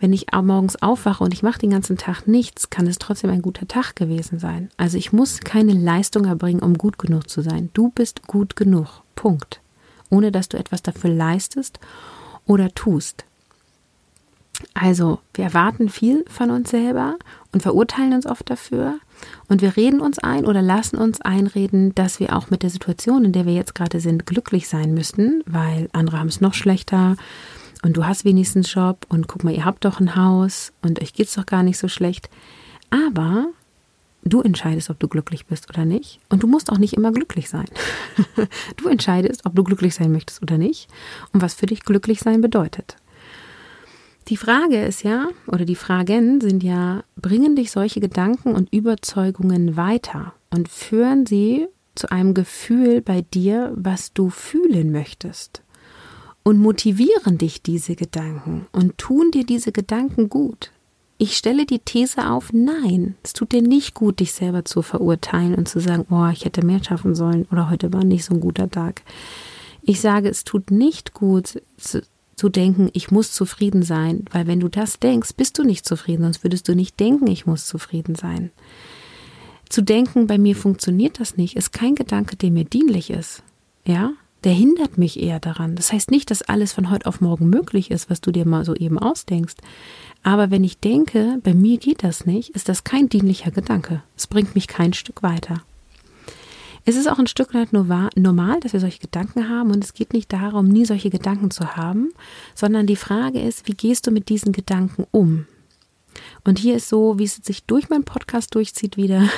wenn 0.00 0.12
ich 0.14 0.26
morgens 0.32 0.80
aufwache 0.82 1.22
und 1.22 1.34
ich 1.34 1.42
mache 1.42 1.58
den 1.60 1.70
ganzen 1.70 1.98
Tag 1.98 2.26
nichts, 2.26 2.70
kann 2.70 2.86
es 2.86 2.98
trotzdem 2.98 3.30
ein 3.30 3.42
guter 3.42 3.68
Tag 3.68 3.94
gewesen 3.94 4.38
sein. 4.38 4.70
Also 4.78 4.96
ich 4.96 5.12
muss 5.12 5.40
keine 5.40 5.74
Leistung 5.74 6.24
erbringen, 6.24 6.62
um 6.62 6.78
gut 6.78 6.98
genug 6.98 7.28
zu 7.28 7.42
sein. 7.42 7.68
Du 7.74 7.90
bist 7.90 8.26
gut 8.26 8.56
genug. 8.56 9.02
Punkt. 9.14 9.60
Ohne 10.10 10.32
dass 10.32 10.48
du 10.48 10.58
etwas 10.58 10.82
dafür 10.82 11.10
leistest 11.10 11.80
oder 12.46 12.72
tust. 12.74 13.24
Also, 14.74 15.20
wir 15.34 15.44
erwarten 15.44 15.88
viel 15.88 16.24
von 16.28 16.50
uns 16.50 16.70
selber 16.70 17.16
und 17.52 17.62
verurteilen 17.62 18.12
uns 18.12 18.26
oft 18.26 18.50
dafür. 18.50 18.98
Und 19.48 19.62
wir 19.62 19.76
reden 19.76 20.00
uns 20.00 20.18
ein 20.18 20.44
oder 20.44 20.60
lassen 20.60 20.96
uns 20.96 21.20
einreden, 21.20 21.94
dass 21.94 22.20
wir 22.20 22.36
auch 22.36 22.50
mit 22.50 22.62
der 22.62 22.70
Situation, 22.70 23.24
in 23.24 23.32
der 23.32 23.46
wir 23.46 23.54
jetzt 23.54 23.74
gerade 23.74 24.00
sind, 24.00 24.26
glücklich 24.26 24.68
sein 24.68 24.92
müssten, 24.92 25.42
weil 25.46 25.88
andere 25.92 26.18
haben 26.18 26.28
es 26.28 26.40
noch 26.40 26.54
schlechter 26.54 27.16
und 27.82 27.96
du 27.96 28.04
hast 28.04 28.24
wenigstens 28.24 28.72
Job 28.72 29.06
und 29.08 29.28
guck 29.28 29.44
mal, 29.44 29.54
ihr 29.54 29.64
habt 29.64 29.84
doch 29.84 30.00
ein 30.00 30.16
Haus 30.16 30.72
und 30.82 31.00
euch 31.00 31.14
geht 31.14 31.28
es 31.28 31.34
doch 31.34 31.46
gar 31.46 31.62
nicht 31.62 31.78
so 31.78 31.88
schlecht. 31.88 32.28
Aber 32.90 33.46
du 34.24 34.40
entscheidest, 34.42 34.90
ob 34.90 34.98
du 34.98 35.08
glücklich 35.08 35.46
bist 35.46 35.68
oder 35.70 35.84
nicht. 35.84 36.20
Und 36.28 36.42
du 36.42 36.46
musst 36.46 36.70
auch 36.70 36.78
nicht 36.78 36.94
immer 36.94 37.12
glücklich 37.12 37.48
sein. 37.48 37.66
du 38.76 38.88
entscheidest, 38.88 39.46
ob 39.46 39.54
du 39.54 39.64
glücklich 39.64 39.94
sein 39.94 40.12
möchtest 40.12 40.42
oder 40.42 40.58
nicht 40.58 40.88
und 41.32 41.42
was 41.42 41.54
für 41.54 41.66
dich 41.66 41.84
glücklich 41.84 42.20
sein 42.20 42.40
bedeutet. 42.40 42.96
Die 44.28 44.36
Frage 44.36 44.84
ist 44.84 45.02
ja, 45.02 45.28
oder 45.46 45.64
die 45.64 45.74
Fragen 45.74 46.40
sind 46.40 46.62
ja, 46.62 47.02
bringen 47.16 47.56
dich 47.56 47.72
solche 47.72 48.00
Gedanken 48.00 48.54
und 48.54 48.72
Überzeugungen 48.72 49.76
weiter 49.76 50.34
und 50.50 50.68
führen 50.68 51.26
sie 51.26 51.66
zu 51.94 52.10
einem 52.12 52.34
Gefühl 52.34 53.00
bei 53.02 53.22
dir, 53.22 53.72
was 53.74 54.12
du 54.12 54.30
fühlen 54.30 54.92
möchtest? 54.92 55.62
Und 56.42 56.58
motivieren 56.58 57.38
dich 57.38 57.62
diese 57.62 57.96
Gedanken 57.96 58.66
und 58.72 58.98
tun 58.98 59.30
dir 59.30 59.44
diese 59.44 59.72
Gedanken 59.72 60.28
gut? 60.28 60.70
Ich 61.22 61.36
stelle 61.36 61.66
die 61.66 61.80
These 61.80 62.30
auf, 62.30 62.50
nein, 62.54 63.14
es 63.22 63.34
tut 63.34 63.52
dir 63.52 63.60
nicht 63.60 63.92
gut, 63.92 64.20
dich 64.20 64.32
selber 64.32 64.64
zu 64.64 64.80
verurteilen 64.80 65.54
und 65.54 65.68
zu 65.68 65.78
sagen, 65.78 66.06
oh, 66.08 66.30
ich 66.32 66.46
hätte 66.46 66.64
mehr 66.64 66.82
schaffen 66.82 67.14
sollen 67.14 67.46
oder 67.52 67.68
heute 67.68 67.92
war 67.92 68.02
nicht 68.02 68.24
so 68.24 68.32
ein 68.32 68.40
guter 68.40 68.70
Tag. 68.70 69.02
Ich 69.82 70.00
sage, 70.00 70.30
es 70.30 70.44
tut 70.44 70.70
nicht 70.70 71.12
gut 71.12 71.60
zu, 71.76 72.02
zu 72.36 72.48
denken, 72.48 72.88
ich 72.94 73.10
muss 73.10 73.32
zufrieden 73.32 73.82
sein, 73.82 74.24
weil 74.30 74.46
wenn 74.46 74.60
du 74.60 74.68
das 74.68 74.98
denkst, 74.98 75.34
bist 75.36 75.58
du 75.58 75.62
nicht 75.62 75.84
zufrieden, 75.84 76.22
sonst 76.22 76.42
würdest 76.42 76.66
du 76.68 76.74
nicht 76.74 76.98
denken, 76.98 77.26
ich 77.26 77.44
muss 77.44 77.66
zufrieden 77.66 78.14
sein. 78.14 78.50
Zu 79.68 79.82
denken, 79.82 80.26
bei 80.26 80.38
mir 80.38 80.56
funktioniert 80.56 81.20
das 81.20 81.36
nicht, 81.36 81.54
ist 81.54 81.74
kein 81.74 81.96
Gedanke, 81.96 82.36
der 82.36 82.50
mir 82.50 82.64
dienlich 82.64 83.10
ist. 83.10 83.42
Ja, 83.84 84.14
der 84.44 84.52
hindert 84.52 84.98
mich 84.98 85.20
eher 85.20 85.40
daran. 85.40 85.76
Das 85.76 85.92
heißt 85.92 86.10
nicht, 86.10 86.30
dass 86.30 86.42
alles 86.42 86.72
von 86.72 86.90
heute 86.90 87.06
auf 87.06 87.20
morgen 87.20 87.50
möglich 87.50 87.90
ist, 87.90 88.10
was 88.10 88.20
du 88.20 88.30
dir 88.30 88.46
mal 88.46 88.64
so 88.64 88.74
eben 88.74 88.98
ausdenkst. 88.98 89.56
Aber 90.22 90.50
wenn 90.50 90.64
ich 90.64 90.78
denke, 90.78 91.38
bei 91.42 91.54
mir 91.54 91.78
geht 91.78 92.04
das 92.04 92.26
nicht, 92.26 92.50
ist 92.50 92.68
das 92.68 92.84
kein 92.84 93.08
dienlicher 93.08 93.50
Gedanke. 93.50 94.02
Es 94.16 94.26
bringt 94.26 94.54
mich 94.54 94.66
kein 94.66 94.92
Stück 94.92 95.22
weiter. 95.22 95.62
Es 96.86 96.96
ist 96.96 97.08
auch 97.08 97.18
ein 97.18 97.26
Stück 97.26 97.52
weit 97.52 97.72
normal, 97.72 98.60
dass 98.60 98.72
wir 98.72 98.80
solche 98.80 99.00
Gedanken 99.00 99.48
haben 99.48 99.70
und 99.70 99.84
es 99.84 99.92
geht 99.92 100.14
nicht 100.14 100.32
darum, 100.32 100.68
nie 100.68 100.86
solche 100.86 101.10
Gedanken 101.10 101.50
zu 101.50 101.76
haben, 101.76 102.08
sondern 102.54 102.86
die 102.86 102.96
Frage 102.96 103.40
ist, 103.40 103.68
wie 103.68 103.74
gehst 103.74 104.06
du 104.06 104.10
mit 104.10 104.30
diesen 104.30 104.52
Gedanken 104.52 105.06
um? 105.10 105.46
Und 106.44 106.58
hier 106.58 106.76
ist 106.76 106.88
so, 106.88 107.18
wie 107.18 107.24
es 107.24 107.36
sich 107.36 107.64
durch 107.64 107.90
meinen 107.90 108.04
Podcast 108.04 108.54
durchzieht 108.54 108.96
wieder, 108.96 109.28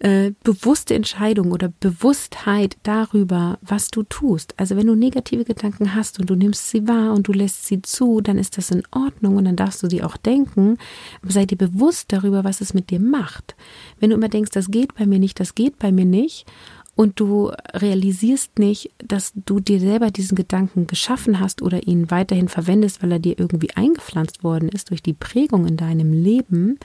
äh, 0.00 0.32
bewusste 0.42 0.94
Entscheidung 0.94 1.52
oder 1.52 1.68
Bewusstheit 1.80 2.78
darüber, 2.82 3.58
was 3.60 3.88
du 3.88 4.02
tust. 4.02 4.54
Also 4.56 4.76
wenn 4.76 4.86
du 4.86 4.94
negative 4.94 5.44
Gedanken 5.44 5.94
hast 5.94 6.18
und 6.18 6.30
du 6.30 6.34
nimmst 6.34 6.70
sie 6.70 6.88
wahr 6.88 7.12
und 7.12 7.28
du 7.28 7.32
lässt 7.32 7.66
sie 7.66 7.82
zu, 7.82 8.22
dann 8.22 8.38
ist 8.38 8.56
das 8.56 8.70
in 8.70 8.82
Ordnung 8.92 9.36
und 9.36 9.44
dann 9.44 9.56
darfst 9.56 9.82
du 9.82 9.90
sie 9.90 10.02
auch 10.02 10.16
denken. 10.16 10.78
Aber 11.22 11.32
sei 11.32 11.44
dir 11.44 11.58
bewusst 11.58 12.12
darüber, 12.12 12.44
was 12.44 12.62
es 12.62 12.72
mit 12.72 12.88
dir 12.88 12.98
macht. 12.98 13.54
Wenn 13.98 14.10
du 14.10 14.16
immer 14.16 14.30
denkst, 14.30 14.52
das 14.52 14.70
geht 14.70 14.94
bei 14.94 15.04
mir 15.04 15.18
nicht, 15.18 15.38
das 15.38 15.54
geht 15.54 15.78
bei 15.78 15.92
mir 15.92 16.06
nicht 16.06 16.46
und 17.00 17.20
du 17.20 17.50
realisierst 17.72 18.58
nicht, 18.58 18.90
dass 18.98 19.32
du 19.34 19.60
dir 19.60 19.80
selber 19.80 20.10
diesen 20.10 20.34
Gedanken 20.34 20.86
geschaffen 20.86 21.40
hast 21.40 21.62
oder 21.62 21.86
ihn 21.86 22.10
weiterhin 22.10 22.48
verwendest, 22.48 23.02
weil 23.02 23.12
er 23.12 23.18
dir 23.18 23.38
irgendwie 23.38 23.70
eingepflanzt 23.74 24.44
worden 24.44 24.68
ist 24.68 24.90
durch 24.90 25.02
die 25.02 25.14
Prägung 25.14 25.66
in 25.66 25.76
deinem 25.76 26.12
Leben, 26.12 26.78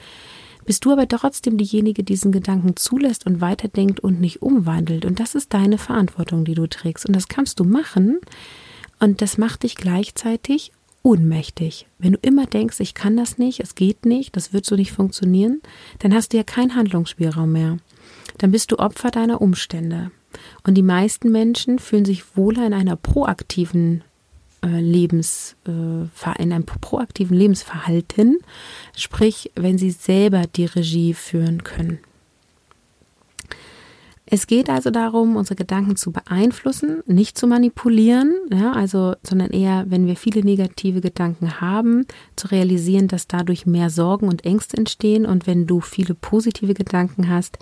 bist 0.65 0.85
du 0.85 0.91
aber 0.91 1.07
trotzdem 1.07 1.57
diejenige, 1.57 2.03
die 2.03 2.13
diesen 2.13 2.31
Gedanken 2.31 2.75
zulässt 2.75 3.25
und 3.25 3.41
weiterdenkt 3.41 3.99
und 3.99 4.19
nicht 4.19 4.41
umwandelt. 4.41 5.05
Und 5.05 5.19
das 5.19 5.35
ist 5.35 5.53
deine 5.53 5.77
Verantwortung, 5.77 6.45
die 6.45 6.55
du 6.55 6.67
trägst. 6.67 7.05
Und 7.05 7.15
das 7.15 7.27
kannst 7.27 7.59
du 7.59 7.63
machen. 7.63 8.19
Und 8.99 9.21
das 9.21 9.37
macht 9.37 9.63
dich 9.63 9.75
gleichzeitig 9.75 10.71
ohnmächtig. 11.03 11.87
Wenn 11.99 12.13
du 12.13 12.19
immer 12.21 12.47
denkst, 12.47 12.79
ich 12.79 12.95
kann 12.95 13.15
das 13.15 13.37
nicht, 13.37 13.59
es 13.59 13.75
geht 13.75 14.05
nicht, 14.05 14.35
das 14.35 14.53
wird 14.53 14.65
so 14.65 14.75
nicht 14.75 14.91
funktionieren, 14.91 15.61
dann 15.99 16.13
hast 16.13 16.33
du 16.33 16.37
ja 16.37 16.43
keinen 16.43 16.75
Handlungsspielraum 16.75 17.51
mehr. 17.51 17.77
Dann 18.39 18.51
bist 18.51 18.71
du 18.71 18.79
Opfer 18.79 19.11
deiner 19.11 19.41
Umstände. 19.41 20.11
Und 20.63 20.75
die 20.75 20.83
meisten 20.83 21.31
Menschen 21.31 21.79
fühlen 21.79 22.05
sich 22.05 22.35
wohler 22.35 22.65
in 22.65 22.73
einer 22.73 22.95
proaktiven 22.95 24.03
Lebens, 24.67 25.55
äh, 25.67 26.41
in 26.41 26.53
einem 26.53 26.65
proaktiven 26.65 27.37
Lebensverhalten, 27.37 28.39
sprich, 28.95 29.51
wenn 29.55 29.77
sie 29.77 29.91
selber 29.91 30.43
die 30.47 30.65
Regie 30.65 31.13
führen 31.13 31.63
können. 31.63 31.99
Es 34.27 34.47
geht 34.47 34.71
also 34.71 34.89
darum, 34.89 35.35
unsere 35.35 35.55
Gedanken 35.55 35.95
zu 35.95 36.11
beeinflussen, 36.11 37.03
nicht 37.05 37.37
zu 37.37 37.45
manipulieren, 37.45 38.33
ja, 38.51 38.71
also, 38.71 39.13
sondern 39.21 39.51
eher, 39.51 39.85
wenn 39.87 40.07
wir 40.07 40.15
viele 40.15 40.43
negative 40.43 40.99
Gedanken 40.99 41.61
haben, 41.61 42.07
zu 42.35 42.47
realisieren, 42.47 43.07
dass 43.07 43.27
dadurch 43.27 43.67
mehr 43.67 43.91
Sorgen 43.91 44.27
und 44.27 44.43
Ängste 44.43 44.77
entstehen 44.77 45.27
und 45.27 45.45
wenn 45.45 45.67
du 45.67 45.79
viele 45.79 46.15
positive 46.15 46.73
Gedanken 46.73 47.29
hast, 47.29 47.59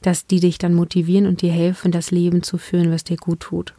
dass 0.00 0.26
die 0.26 0.40
dich 0.40 0.56
dann 0.56 0.72
motivieren 0.72 1.26
und 1.26 1.42
dir 1.42 1.52
helfen, 1.52 1.92
das 1.92 2.10
Leben 2.10 2.42
zu 2.42 2.56
führen, 2.56 2.90
was 2.90 3.04
dir 3.04 3.18
gut 3.18 3.40
tut. 3.40 3.74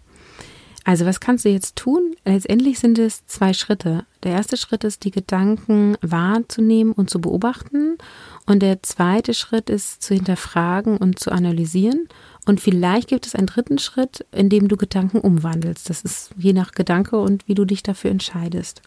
Also 0.88 1.06
was 1.06 1.20
kannst 1.20 1.44
du 1.44 1.50
jetzt 1.50 1.76
tun? 1.76 2.16
Letztendlich 2.24 2.80
sind 2.80 2.98
es 2.98 3.26
zwei 3.26 3.52
Schritte. 3.52 4.06
Der 4.24 4.32
erste 4.32 4.56
Schritt 4.56 4.86
ist, 4.86 5.04
die 5.04 5.12
Gedanken 5.12 5.98
wahrzunehmen 6.00 6.94
und 6.94 7.10
zu 7.10 7.20
beobachten. 7.20 7.98
Und 8.46 8.62
der 8.62 8.82
zweite 8.84 9.34
Schritt 9.34 9.70
ist, 9.70 10.02
zu 10.02 10.14
hinterfragen 10.14 10.96
und 10.96 11.20
zu 11.20 11.34
analysieren. 11.34 12.08
Und 12.46 12.62
vielleicht 12.62 13.10
gibt 13.10 13.28
es 13.28 13.36
einen 13.36 13.48
dritten 13.48 13.80
Schritt, 13.80 14.26
in 14.32 14.48
dem 14.48 14.70
du 14.70 14.78
Gedanken 14.78 15.20
umwandelst. 15.20 15.90
Das 15.90 16.04
ist 16.04 16.30
je 16.38 16.54
nach 16.54 16.72
Gedanke 16.72 17.18
und 17.18 17.46
wie 17.50 17.54
du 17.56 17.66
dich 17.66 17.84
dafür 17.84 18.10
entscheidest. 18.10 18.82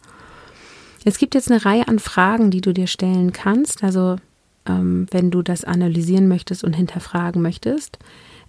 Es 1.04 1.18
gibt 1.18 1.34
jetzt 1.34 1.50
eine 1.50 1.66
Reihe 1.66 1.86
an 1.86 1.98
Fragen, 1.98 2.50
die 2.50 2.62
du 2.62 2.72
dir 2.72 2.86
stellen 2.86 3.34
kannst. 3.34 3.84
Also 3.84 4.16
ähm, 4.64 5.04
wenn 5.10 5.30
du 5.30 5.42
das 5.42 5.64
analysieren 5.64 6.28
möchtest 6.28 6.64
und 6.64 6.72
hinterfragen 6.72 7.42
möchtest. 7.42 7.98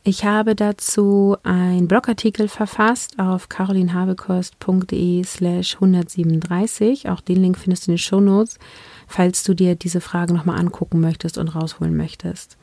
Ich 0.03 0.25
habe 0.25 0.55
dazu 0.55 1.37
einen 1.43 1.87
Blogartikel 1.87 2.47
verfasst 2.47 3.19
auf 3.19 3.49
carolinhabekost.de 3.49 5.23
slash 5.23 5.75
137. 5.75 7.07
Auch 7.07 7.21
den 7.21 7.37
Link 7.37 7.59
findest 7.59 7.85
du 7.85 7.91
in 7.91 7.95
den 7.95 7.99
Show 7.99 8.19
Notes, 8.19 8.57
falls 9.05 9.43
du 9.43 9.53
dir 9.53 9.75
diese 9.75 10.01
Frage 10.01 10.33
nochmal 10.33 10.59
angucken 10.59 11.01
möchtest 11.01 11.37
und 11.37 11.49
rausholen 11.49 11.95
möchtest. 11.95 12.57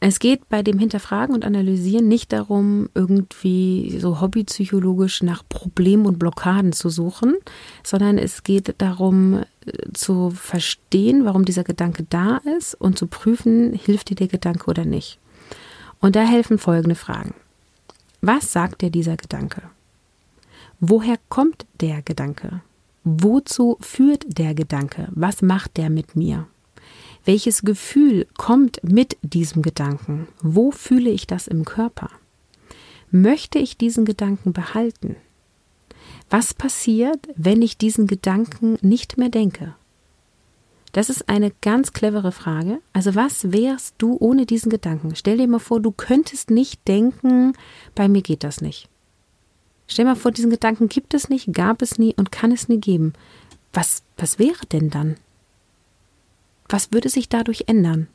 Es 0.00 0.18
geht 0.18 0.48
bei 0.48 0.62
dem 0.62 0.78
Hinterfragen 0.78 1.34
und 1.34 1.44
Analysieren 1.44 2.08
nicht 2.08 2.32
darum, 2.32 2.88
irgendwie 2.94 3.98
so 4.00 4.22
hobbypsychologisch 4.22 5.22
nach 5.22 5.42
Problemen 5.46 6.06
und 6.06 6.18
Blockaden 6.18 6.72
zu 6.72 6.88
suchen, 6.88 7.34
sondern 7.82 8.16
es 8.16 8.44
geht 8.44 8.76
darum 8.78 9.42
äh, 9.66 9.92
zu 9.92 10.30
verstehen, 10.30 11.26
warum 11.26 11.44
dieser 11.44 11.64
Gedanke 11.64 12.06
da 12.08 12.40
ist 12.56 12.76
und 12.76 12.96
zu 12.96 13.08
prüfen, 13.08 13.74
hilft 13.74 14.08
dir 14.08 14.14
der 14.14 14.28
Gedanke 14.28 14.70
oder 14.70 14.86
nicht. 14.86 15.18
Und 16.00 16.16
da 16.16 16.22
helfen 16.22 16.58
folgende 16.58 16.94
Fragen. 16.94 17.34
Was 18.20 18.52
sagt 18.52 18.82
dir 18.82 18.90
dieser 18.90 19.16
Gedanke? 19.16 19.62
Woher 20.80 21.16
kommt 21.28 21.66
der 21.80 22.02
Gedanke? 22.02 22.62
Wozu 23.04 23.78
führt 23.80 24.24
der 24.26 24.54
Gedanke? 24.54 25.08
Was 25.12 25.42
macht 25.42 25.76
der 25.76 25.90
mit 25.90 26.14
mir? 26.14 26.46
Welches 27.24 27.62
Gefühl 27.62 28.26
kommt 28.36 28.80
mit 28.82 29.16
diesem 29.22 29.62
Gedanken? 29.62 30.28
Wo 30.40 30.70
fühle 30.70 31.10
ich 31.10 31.26
das 31.26 31.46
im 31.46 31.64
Körper? 31.64 32.10
Möchte 33.10 33.58
ich 33.58 33.76
diesen 33.76 34.04
Gedanken 34.04 34.52
behalten? 34.52 35.16
Was 36.30 36.54
passiert, 36.54 37.28
wenn 37.36 37.62
ich 37.62 37.78
diesen 37.78 38.06
Gedanken 38.06 38.78
nicht 38.82 39.18
mehr 39.18 39.30
denke? 39.30 39.74
Das 40.98 41.10
ist 41.10 41.28
eine 41.28 41.52
ganz 41.60 41.92
clevere 41.92 42.32
Frage. 42.32 42.80
Also 42.92 43.14
was 43.14 43.52
wärst 43.52 43.94
du 43.98 44.16
ohne 44.18 44.46
diesen 44.46 44.68
Gedanken? 44.68 45.14
Stell 45.14 45.36
dir 45.36 45.46
mal 45.46 45.60
vor, 45.60 45.78
du 45.78 45.92
könntest 45.92 46.50
nicht 46.50 46.88
denken, 46.88 47.52
bei 47.94 48.08
mir 48.08 48.20
geht 48.20 48.42
das 48.42 48.60
nicht. 48.60 48.88
Stell 49.86 50.06
dir 50.06 50.10
mal 50.10 50.16
vor, 50.16 50.32
diesen 50.32 50.50
Gedanken 50.50 50.88
gibt 50.88 51.14
es 51.14 51.28
nicht, 51.28 51.52
gab 51.52 51.82
es 51.82 52.00
nie 52.00 52.14
und 52.16 52.32
kann 52.32 52.50
es 52.50 52.68
nie 52.68 52.80
geben. 52.80 53.12
Was, 53.72 54.02
was 54.16 54.40
wäre 54.40 54.66
denn 54.72 54.90
dann? 54.90 55.16
Was 56.68 56.90
würde 56.90 57.10
sich 57.10 57.28
dadurch 57.28 57.66
ändern? 57.68 58.08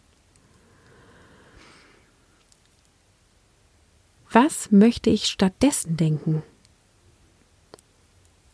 Was 4.30 4.72
möchte 4.72 5.10
ich 5.10 5.28
stattdessen 5.28 5.96
denken? 5.96 6.44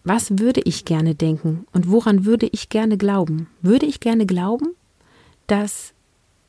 Was 0.03 0.39
würde 0.39 0.61
ich 0.63 0.85
gerne 0.85 1.15
denken 1.15 1.65
und 1.73 1.89
woran 1.89 2.25
würde 2.25 2.47
ich 2.47 2.69
gerne 2.69 2.97
glauben? 2.97 3.47
Würde 3.61 3.85
ich 3.85 3.99
gerne 3.99 4.25
glauben, 4.25 4.69
dass 5.47 5.93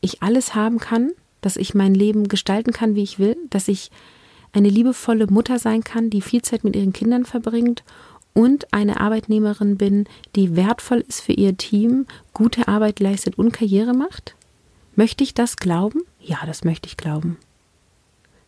ich 0.00 0.22
alles 0.22 0.54
haben 0.54 0.78
kann, 0.78 1.12
dass 1.40 1.56
ich 1.56 1.74
mein 1.74 1.94
Leben 1.94 2.28
gestalten 2.28 2.72
kann, 2.72 2.94
wie 2.94 3.02
ich 3.02 3.18
will, 3.18 3.36
dass 3.50 3.68
ich 3.68 3.90
eine 4.52 4.68
liebevolle 4.68 5.26
Mutter 5.26 5.58
sein 5.58 5.84
kann, 5.84 6.10
die 6.10 6.22
viel 6.22 6.42
Zeit 6.42 6.64
mit 6.64 6.76
ihren 6.76 6.92
Kindern 6.92 7.24
verbringt 7.24 7.84
und 8.32 8.72
eine 8.72 9.00
Arbeitnehmerin 9.00 9.76
bin, 9.76 10.06
die 10.36 10.56
wertvoll 10.56 11.04
ist 11.06 11.20
für 11.20 11.32
ihr 11.32 11.56
Team, 11.56 12.06
gute 12.32 12.68
Arbeit 12.68 13.00
leistet 13.00 13.38
und 13.38 13.52
Karriere 13.52 13.94
macht? 13.94 14.34
Möchte 14.96 15.24
ich 15.24 15.34
das 15.34 15.56
glauben? 15.56 16.02
Ja, 16.20 16.38
das 16.46 16.64
möchte 16.64 16.88
ich 16.88 16.96
glauben. 16.96 17.36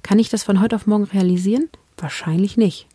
Kann 0.02 0.18
ich 0.18 0.28
das 0.28 0.42
von 0.42 0.60
heute 0.60 0.76
auf 0.76 0.86
morgen 0.86 1.04
realisieren? 1.04 1.68
Wahrscheinlich 1.96 2.56
nicht. 2.56 2.86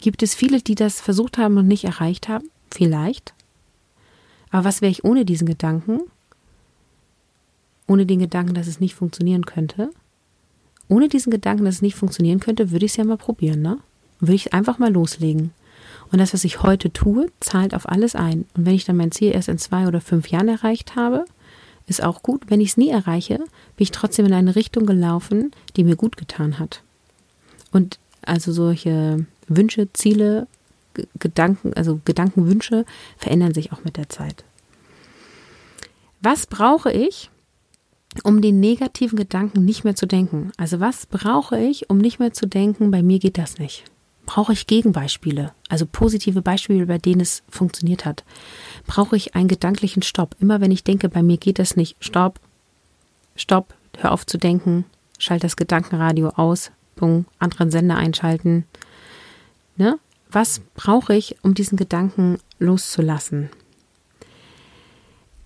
Gibt 0.00 0.22
es 0.22 0.34
viele, 0.34 0.60
die 0.60 0.74
das 0.74 1.00
versucht 1.00 1.38
haben 1.38 1.56
und 1.58 1.68
nicht 1.68 1.84
erreicht 1.84 2.28
haben? 2.28 2.50
Vielleicht. 2.70 3.34
Aber 4.50 4.64
was 4.64 4.80
wäre 4.80 4.90
ich 4.90 5.04
ohne 5.04 5.24
diesen 5.24 5.46
Gedanken? 5.46 6.00
Ohne 7.86 8.06
den 8.06 8.20
Gedanken, 8.20 8.54
dass 8.54 8.66
es 8.66 8.80
nicht 8.80 8.94
funktionieren 8.94 9.44
könnte? 9.46 9.90
Ohne 10.88 11.08
diesen 11.08 11.30
Gedanken, 11.30 11.64
dass 11.64 11.76
es 11.76 11.82
nicht 11.82 11.96
funktionieren 11.96 12.40
könnte, 12.40 12.70
würde 12.70 12.86
ich 12.86 12.92
es 12.92 12.96
ja 12.96 13.04
mal 13.04 13.16
probieren, 13.16 13.62
ne? 13.62 13.78
Würde 14.18 14.34
ich 14.34 14.52
einfach 14.52 14.78
mal 14.78 14.92
loslegen. 14.92 15.52
Und 16.10 16.18
das, 16.18 16.34
was 16.34 16.44
ich 16.44 16.62
heute 16.62 16.92
tue, 16.92 17.30
zahlt 17.40 17.74
auf 17.74 17.88
alles 17.88 18.14
ein. 18.16 18.46
Und 18.54 18.66
wenn 18.66 18.74
ich 18.74 18.84
dann 18.84 18.96
mein 18.96 19.12
Ziel 19.12 19.32
erst 19.32 19.48
in 19.48 19.58
zwei 19.58 19.86
oder 19.86 20.00
fünf 20.00 20.28
Jahren 20.28 20.48
erreicht 20.48 20.96
habe, 20.96 21.24
ist 21.86 22.02
auch 22.02 22.22
gut. 22.22 22.42
Wenn 22.48 22.60
ich 22.60 22.70
es 22.70 22.76
nie 22.76 22.90
erreiche, 22.90 23.36
bin 23.36 23.46
ich 23.78 23.90
trotzdem 23.90 24.26
in 24.26 24.32
eine 24.32 24.56
Richtung 24.56 24.86
gelaufen, 24.86 25.52
die 25.76 25.84
mir 25.84 25.96
gut 25.96 26.16
getan 26.16 26.58
hat. 26.58 26.82
Und 27.70 27.98
also 28.22 28.52
solche 28.52 29.26
Wünsche, 29.50 29.92
Ziele, 29.92 30.46
Gedanken, 31.18 31.74
also 31.74 32.00
Gedankenwünsche 32.04 32.84
verändern 33.16 33.54
sich 33.54 33.72
auch 33.72 33.84
mit 33.84 33.96
der 33.96 34.08
Zeit. 34.08 34.44
Was 36.20 36.46
brauche 36.46 36.92
ich, 36.92 37.30
um 38.24 38.42
den 38.42 38.60
negativen 38.60 39.16
Gedanken 39.16 39.64
nicht 39.64 39.84
mehr 39.84 39.94
zu 39.94 40.06
denken? 40.06 40.52
Also 40.56 40.80
was 40.80 41.06
brauche 41.06 41.58
ich, 41.58 41.88
um 41.90 41.98
nicht 41.98 42.18
mehr 42.18 42.32
zu 42.32 42.46
denken, 42.46 42.90
bei 42.90 43.02
mir 43.02 43.18
geht 43.18 43.38
das 43.38 43.58
nicht? 43.58 43.84
Brauche 44.26 44.52
ich 44.52 44.66
Gegenbeispiele, 44.66 45.52
also 45.68 45.86
positive 45.86 46.42
Beispiele, 46.42 46.86
bei 46.86 46.98
denen 46.98 47.20
es 47.20 47.42
funktioniert 47.48 48.04
hat? 48.04 48.24
Brauche 48.86 49.16
ich 49.16 49.34
einen 49.34 49.48
gedanklichen 49.48 50.02
Stopp? 50.02 50.36
Immer 50.40 50.60
wenn 50.60 50.70
ich 50.70 50.84
denke, 50.84 51.08
bei 51.08 51.22
mir 51.22 51.36
geht 51.36 51.58
das 51.58 51.76
nicht, 51.76 51.96
stopp, 52.00 52.38
stopp, 53.34 53.74
hör 53.98 54.12
auf 54.12 54.26
zu 54.26 54.38
denken, 54.38 54.84
schalte 55.18 55.46
das 55.46 55.56
Gedankenradio 55.56 56.28
aus, 56.30 56.70
Bung, 56.96 57.24
anderen 57.38 57.70
Sender 57.70 57.96
einschalten. 57.96 58.66
Ne? 59.80 59.98
Was 60.30 60.60
brauche 60.74 61.14
ich, 61.14 61.36
um 61.40 61.54
diesen 61.54 61.78
Gedanken 61.78 62.36
loszulassen? 62.58 63.48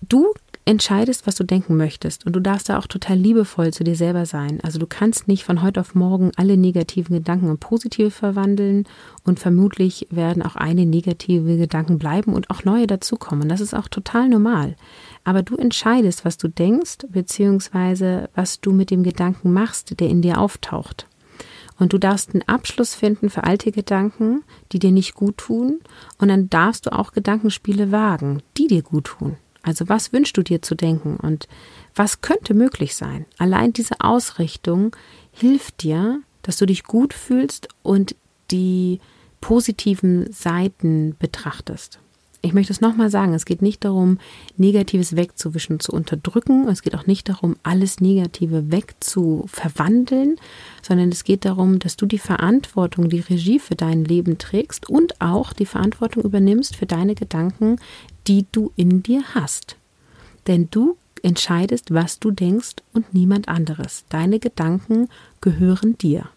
Du 0.01 0.33
entscheidest, 0.65 1.25
was 1.25 1.35
du 1.35 1.45
denken 1.45 1.77
möchtest. 1.77 2.25
Und 2.25 2.35
du 2.35 2.41
darfst 2.41 2.67
da 2.67 2.77
auch 2.77 2.87
total 2.87 3.15
liebevoll 3.15 3.71
zu 3.71 3.85
dir 3.85 3.95
selber 3.95 4.25
sein. 4.25 4.59
Also 4.61 4.77
du 4.77 4.87
kannst 4.87 5.29
nicht 5.29 5.45
von 5.45 5.61
heute 5.61 5.79
auf 5.79 5.95
morgen 5.95 6.31
alle 6.35 6.57
negativen 6.57 7.15
Gedanken 7.15 7.49
in 7.49 7.57
positive 7.59 8.11
verwandeln 8.11 8.83
und 9.23 9.39
vermutlich 9.39 10.05
werden 10.11 10.43
auch 10.43 10.57
eine 10.57 10.85
negative 10.85 11.55
Gedanken 11.55 11.97
bleiben 11.97 12.33
und 12.33 12.49
auch 12.49 12.65
neue 12.65 12.87
dazukommen. 12.87 13.47
Das 13.47 13.61
ist 13.61 13.73
auch 13.73 13.87
total 13.87 14.27
normal. 14.27 14.75
Aber 15.23 15.43
du 15.43 15.55
entscheidest, 15.55 16.25
was 16.25 16.37
du 16.37 16.49
denkst, 16.49 17.07
beziehungsweise 17.07 18.27
was 18.35 18.59
du 18.59 18.73
mit 18.73 18.91
dem 18.91 19.03
Gedanken 19.03 19.53
machst, 19.53 19.97
der 20.01 20.09
in 20.09 20.21
dir 20.21 20.41
auftaucht. 20.41 21.07
Und 21.77 21.93
du 21.93 21.97
darfst 21.97 22.33
einen 22.33 22.47
Abschluss 22.47 22.95
finden 22.95 23.29
für 23.29 23.43
alte 23.43 23.71
Gedanken, 23.71 24.43
die 24.71 24.79
dir 24.79 24.91
nicht 24.91 25.13
gut 25.13 25.37
tun. 25.37 25.81
Und 26.17 26.29
dann 26.29 26.49
darfst 26.49 26.85
du 26.85 26.93
auch 26.93 27.11
Gedankenspiele 27.11 27.91
wagen, 27.91 28.41
die 28.57 28.67
dir 28.67 28.81
gut 28.81 29.05
tun. 29.05 29.37
Also 29.61 29.89
was 29.89 30.13
wünschst 30.13 30.37
du 30.37 30.43
dir 30.43 30.61
zu 30.61 30.75
denken 30.75 31.17
und 31.17 31.47
was 31.95 32.21
könnte 32.21 32.53
möglich 32.53 32.95
sein? 32.95 33.25
Allein 33.39 33.73
diese 33.73 33.99
Ausrichtung 33.99 34.95
hilft 35.31 35.81
dir, 35.81 36.21
dass 36.43 36.57
du 36.57 36.67
dich 36.67 36.83
gut 36.83 37.13
fühlst 37.13 37.67
und 37.81 38.15
die 38.51 38.99
positiven 39.41 40.31
Seiten 40.31 41.15
betrachtest. 41.17 41.99
Ich 42.45 42.53
möchte 42.53 42.71
es 42.71 42.79
nochmal 42.79 43.09
sagen, 43.09 43.33
es 43.33 43.45
geht 43.45 43.63
nicht 43.63 43.83
darum, 43.83 44.19
Negatives 44.55 45.15
wegzuwischen, 45.15 45.79
zu 45.79 45.91
unterdrücken. 45.91 46.67
Es 46.67 46.83
geht 46.83 46.93
auch 46.93 47.07
nicht 47.07 47.27
darum, 47.27 47.55
alles 47.63 48.01
Negative 48.01 48.71
wegzuverwandeln, 48.71 50.35
sondern 50.83 51.09
es 51.09 51.23
geht 51.23 51.43
darum, 51.43 51.79
dass 51.79 51.97
du 51.97 52.05
die 52.05 52.19
Verantwortung, 52.19 53.09
die 53.09 53.21
Regie 53.21 53.57
für 53.57 53.73
dein 53.73 54.05
Leben 54.05 54.37
trägst 54.37 54.87
und 54.87 55.19
auch 55.21 55.53
die 55.53 55.65
Verantwortung 55.65 56.21
übernimmst 56.21 56.75
für 56.75 56.85
deine 56.85 57.15
Gedanken, 57.15 57.77
die 58.27 58.45
du 58.51 58.71
in 58.75 59.01
dir 59.01 59.23
hast. 59.33 59.75
Denn 60.45 60.67
du 60.69 60.97
entscheidest, 61.23 61.95
was 61.95 62.19
du 62.19 62.29
denkst 62.29 62.75
und 62.93 63.11
niemand 63.11 63.47
anderes. 63.47 64.05
Deine 64.09 64.37
Gedanken 64.37 65.09
gehören 65.41 65.97
dir. 65.97 66.29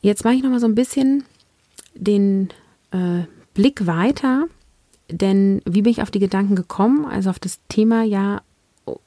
Jetzt 0.00 0.24
mache 0.24 0.36
ich 0.36 0.42
noch 0.42 0.48
mal 0.48 0.60
so 0.60 0.66
ein 0.66 0.74
bisschen 0.74 1.24
den 1.98 2.48
äh, 2.90 3.22
Blick 3.54 3.86
weiter, 3.86 4.46
denn 5.10 5.60
wie 5.64 5.82
bin 5.82 5.92
ich 5.92 6.02
auf 6.02 6.10
die 6.10 6.18
Gedanken 6.18 6.56
gekommen? 6.56 7.04
Also 7.06 7.30
auf 7.30 7.38
das 7.38 7.60
Thema 7.68 8.02
ja, 8.02 8.42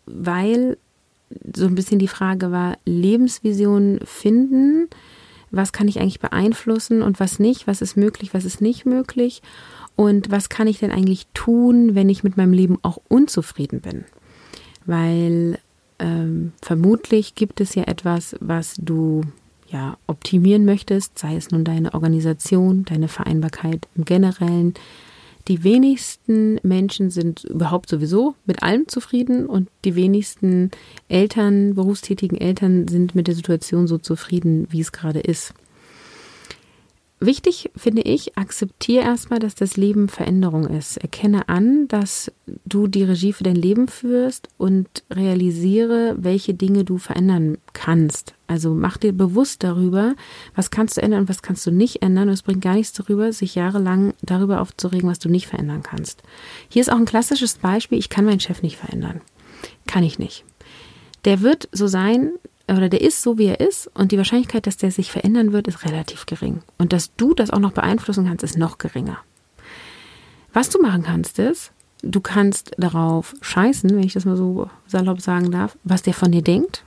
weil 0.05 0.77
so 1.55 1.65
ein 1.65 1.75
bisschen 1.75 1.99
die 1.99 2.07
Frage 2.07 2.51
war, 2.51 2.77
Lebensvision 2.85 3.99
finden 4.03 4.89
was 5.51 5.73
kann 5.73 5.87
ich 5.87 5.99
eigentlich 5.99 6.19
beeinflussen 6.19 7.01
und 7.01 7.19
was 7.19 7.37
nicht, 7.37 7.67
was 7.67 7.81
ist 7.81 7.97
möglich, 7.97 8.33
was 8.33 8.45
ist 8.45 8.61
nicht 8.61 8.85
möglich 8.85 9.41
und 9.95 10.31
was 10.31 10.49
kann 10.49 10.67
ich 10.67 10.79
denn 10.79 10.91
eigentlich 10.91 11.27
tun, 11.33 11.93
wenn 11.93 12.09
ich 12.09 12.23
mit 12.23 12.37
meinem 12.37 12.53
Leben 12.53 12.79
auch 12.81 12.99
unzufrieden 13.09 13.81
bin. 13.81 14.05
Weil 14.85 15.59
ähm, 15.99 16.53
vermutlich 16.61 17.35
gibt 17.35 17.59
es 17.59 17.75
ja 17.75 17.83
etwas, 17.83 18.35
was 18.39 18.75
du 18.77 19.21
ja 19.71 19.97
optimieren 20.07 20.65
möchtest, 20.65 21.17
sei 21.17 21.35
es 21.35 21.51
nun 21.51 21.63
deine 21.63 21.93
Organisation, 21.93 22.85
deine 22.85 23.07
Vereinbarkeit 23.07 23.87
im 23.95 24.05
Generellen, 24.05 24.73
die 25.47 25.63
wenigsten 25.63 26.59
Menschen 26.63 27.09
sind 27.09 27.43
überhaupt 27.45 27.89
sowieso 27.89 28.35
mit 28.45 28.61
allem 28.61 28.87
zufrieden 28.87 29.47
und 29.47 29.69
die 29.85 29.95
wenigsten 29.95 30.71
Eltern, 31.07 31.73
berufstätigen 31.75 32.37
Eltern 32.37 32.87
sind 32.87 33.15
mit 33.15 33.27
der 33.27 33.35
Situation 33.35 33.87
so 33.87 33.97
zufrieden, 33.97 34.67
wie 34.69 34.81
es 34.81 34.91
gerade 34.91 35.19
ist. 35.19 35.53
Wichtig 37.23 37.69
finde 37.75 38.01
ich, 38.01 38.35
akzeptiere 38.35 39.03
erstmal, 39.03 39.37
dass 39.37 39.53
das 39.53 39.77
Leben 39.77 40.09
Veränderung 40.09 40.65
ist. 40.65 40.97
Erkenne 40.97 41.49
an, 41.49 41.87
dass 41.87 42.31
du 42.65 42.87
die 42.87 43.03
Regie 43.03 43.31
für 43.31 43.43
dein 43.43 43.55
Leben 43.55 43.87
führst 43.87 44.47
und 44.57 45.03
realisiere, 45.11 46.15
welche 46.17 46.55
Dinge 46.55 46.83
du 46.83 46.97
verändern 46.97 47.59
kannst. 47.73 48.33
Also 48.47 48.73
mach 48.73 48.97
dir 48.97 49.13
bewusst 49.13 49.61
darüber, 49.61 50.15
was 50.55 50.71
kannst 50.71 50.97
du 50.97 51.01
ändern 51.03 51.21
und 51.21 51.29
was 51.29 51.43
kannst 51.43 51.63
du 51.67 51.69
nicht 51.69 52.01
ändern. 52.01 52.27
Und 52.27 52.33
es 52.33 52.41
bringt 52.41 52.61
gar 52.63 52.73
nichts 52.73 52.93
darüber, 52.93 53.31
sich 53.31 53.53
jahrelang 53.53 54.15
darüber 54.23 54.59
aufzuregen, 54.59 55.07
was 55.07 55.19
du 55.19 55.29
nicht 55.29 55.45
verändern 55.45 55.83
kannst. 55.83 56.23
Hier 56.69 56.81
ist 56.81 56.91
auch 56.91 56.97
ein 56.97 57.05
klassisches 57.05 57.59
Beispiel, 57.59 57.99
ich 57.99 58.09
kann 58.09 58.25
meinen 58.25 58.39
Chef 58.39 58.63
nicht 58.63 58.77
verändern. 58.77 59.21
Kann 59.85 60.03
ich 60.03 60.17
nicht. 60.17 60.43
Der 61.25 61.41
wird 61.41 61.69
so 61.71 61.85
sein, 61.85 62.31
oder 62.77 62.89
der 62.89 63.01
ist 63.01 63.21
so, 63.21 63.37
wie 63.37 63.47
er 63.47 63.59
ist 63.59 63.89
und 63.93 64.11
die 64.11 64.17
Wahrscheinlichkeit, 64.17 64.67
dass 64.67 64.77
der 64.77 64.91
sich 64.91 65.11
verändern 65.11 65.53
wird, 65.53 65.67
ist 65.67 65.85
relativ 65.85 66.25
gering. 66.25 66.61
Und 66.77 66.93
dass 66.93 67.15
du 67.15 67.33
das 67.33 67.51
auch 67.51 67.59
noch 67.59 67.73
beeinflussen 67.73 68.25
kannst, 68.25 68.43
ist 68.43 68.57
noch 68.57 68.77
geringer. 68.77 69.17
Was 70.53 70.69
du 70.69 70.81
machen 70.81 71.03
kannst, 71.03 71.39
ist, 71.39 71.71
du 72.03 72.19
kannst 72.19 72.71
darauf 72.77 73.33
scheißen, 73.41 73.89
wenn 73.89 74.03
ich 74.03 74.13
das 74.13 74.25
mal 74.25 74.37
so 74.37 74.69
salopp 74.87 75.21
sagen 75.21 75.51
darf, 75.51 75.77
was 75.83 76.01
der 76.01 76.13
von 76.13 76.31
dir 76.31 76.41
denkt. 76.41 76.83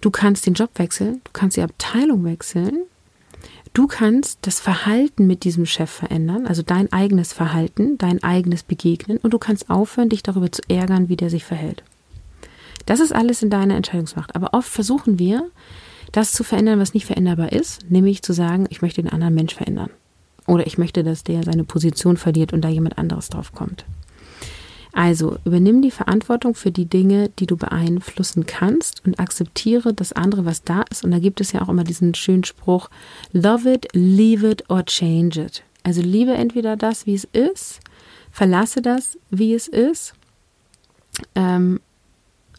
Du 0.00 0.10
kannst 0.10 0.46
den 0.46 0.54
Job 0.54 0.70
wechseln, 0.76 1.20
du 1.24 1.30
kannst 1.32 1.56
die 1.56 1.62
Abteilung 1.62 2.24
wechseln, 2.24 2.82
du 3.72 3.86
kannst 3.86 4.38
das 4.42 4.60
Verhalten 4.60 5.26
mit 5.26 5.44
diesem 5.44 5.66
Chef 5.66 5.90
verändern, 5.90 6.46
also 6.46 6.62
dein 6.62 6.92
eigenes 6.92 7.32
Verhalten, 7.32 7.96
dein 7.98 8.22
eigenes 8.22 8.62
Begegnen 8.62 9.18
und 9.18 9.32
du 9.32 9.38
kannst 9.38 9.70
aufhören, 9.70 10.08
dich 10.08 10.22
darüber 10.22 10.50
zu 10.50 10.62
ärgern, 10.68 11.08
wie 11.08 11.16
der 11.16 11.30
sich 11.30 11.44
verhält. 11.44 11.82
Das 12.86 13.00
ist 13.00 13.12
alles 13.12 13.42
in 13.42 13.50
deiner 13.50 13.76
Entscheidungsmacht. 13.76 14.34
Aber 14.36 14.54
oft 14.54 14.68
versuchen 14.68 15.18
wir, 15.18 15.50
das 16.12 16.32
zu 16.32 16.44
verändern, 16.44 16.78
was 16.78 16.94
nicht 16.94 17.06
veränderbar 17.06 17.52
ist, 17.52 17.90
nämlich 17.90 18.22
zu 18.22 18.32
sagen, 18.32 18.66
ich 18.70 18.82
möchte 18.82 19.02
den 19.02 19.12
anderen 19.12 19.34
Mensch 19.34 19.54
verändern. 19.54 19.90
Oder 20.46 20.66
ich 20.66 20.78
möchte, 20.78 21.02
dass 21.02 21.24
der 21.24 21.42
seine 21.42 21.64
Position 21.64 22.16
verliert 22.16 22.52
und 22.52 22.60
da 22.62 22.68
jemand 22.68 22.98
anderes 22.98 23.28
drauf 23.28 23.52
kommt. 23.52 23.84
Also 24.92 25.38
übernimm 25.44 25.82
die 25.82 25.90
Verantwortung 25.90 26.54
für 26.54 26.70
die 26.70 26.86
Dinge, 26.86 27.30
die 27.40 27.46
du 27.46 27.56
beeinflussen 27.56 28.46
kannst 28.46 29.04
und 29.04 29.18
akzeptiere 29.18 29.92
das 29.92 30.12
andere, 30.12 30.44
was 30.44 30.62
da 30.62 30.84
ist. 30.88 31.04
Und 31.04 31.10
da 31.10 31.18
gibt 31.18 31.40
es 31.40 31.50
ja 31.50 31.62
auch 31.62 31.68
immer 31.68 31.82
diesen 31.82 32.14
schönen 32.14 32.44
Spruch, 32.44 32.90
love 33.32 33.72
it, 33.72 33.88
leave 33.92 34.48
it 34.48 34.70
or 34.70 34.84
change 34.84 35.42
it. 35.42 35.64
Also 35.82 36.00
liebe 36.00 36.34
entweder 36.34 36.76
das, 36.76 37.06
wie 37.06 37.14
es 37.14 37.24
ist, 37.24 37.80
verlasse 38.30 38.82
das, 38.82 39.18
wie 39.30 39.52
es 39.52 39.66
ist, 39.66 40.14
ähm, 41.34 41.80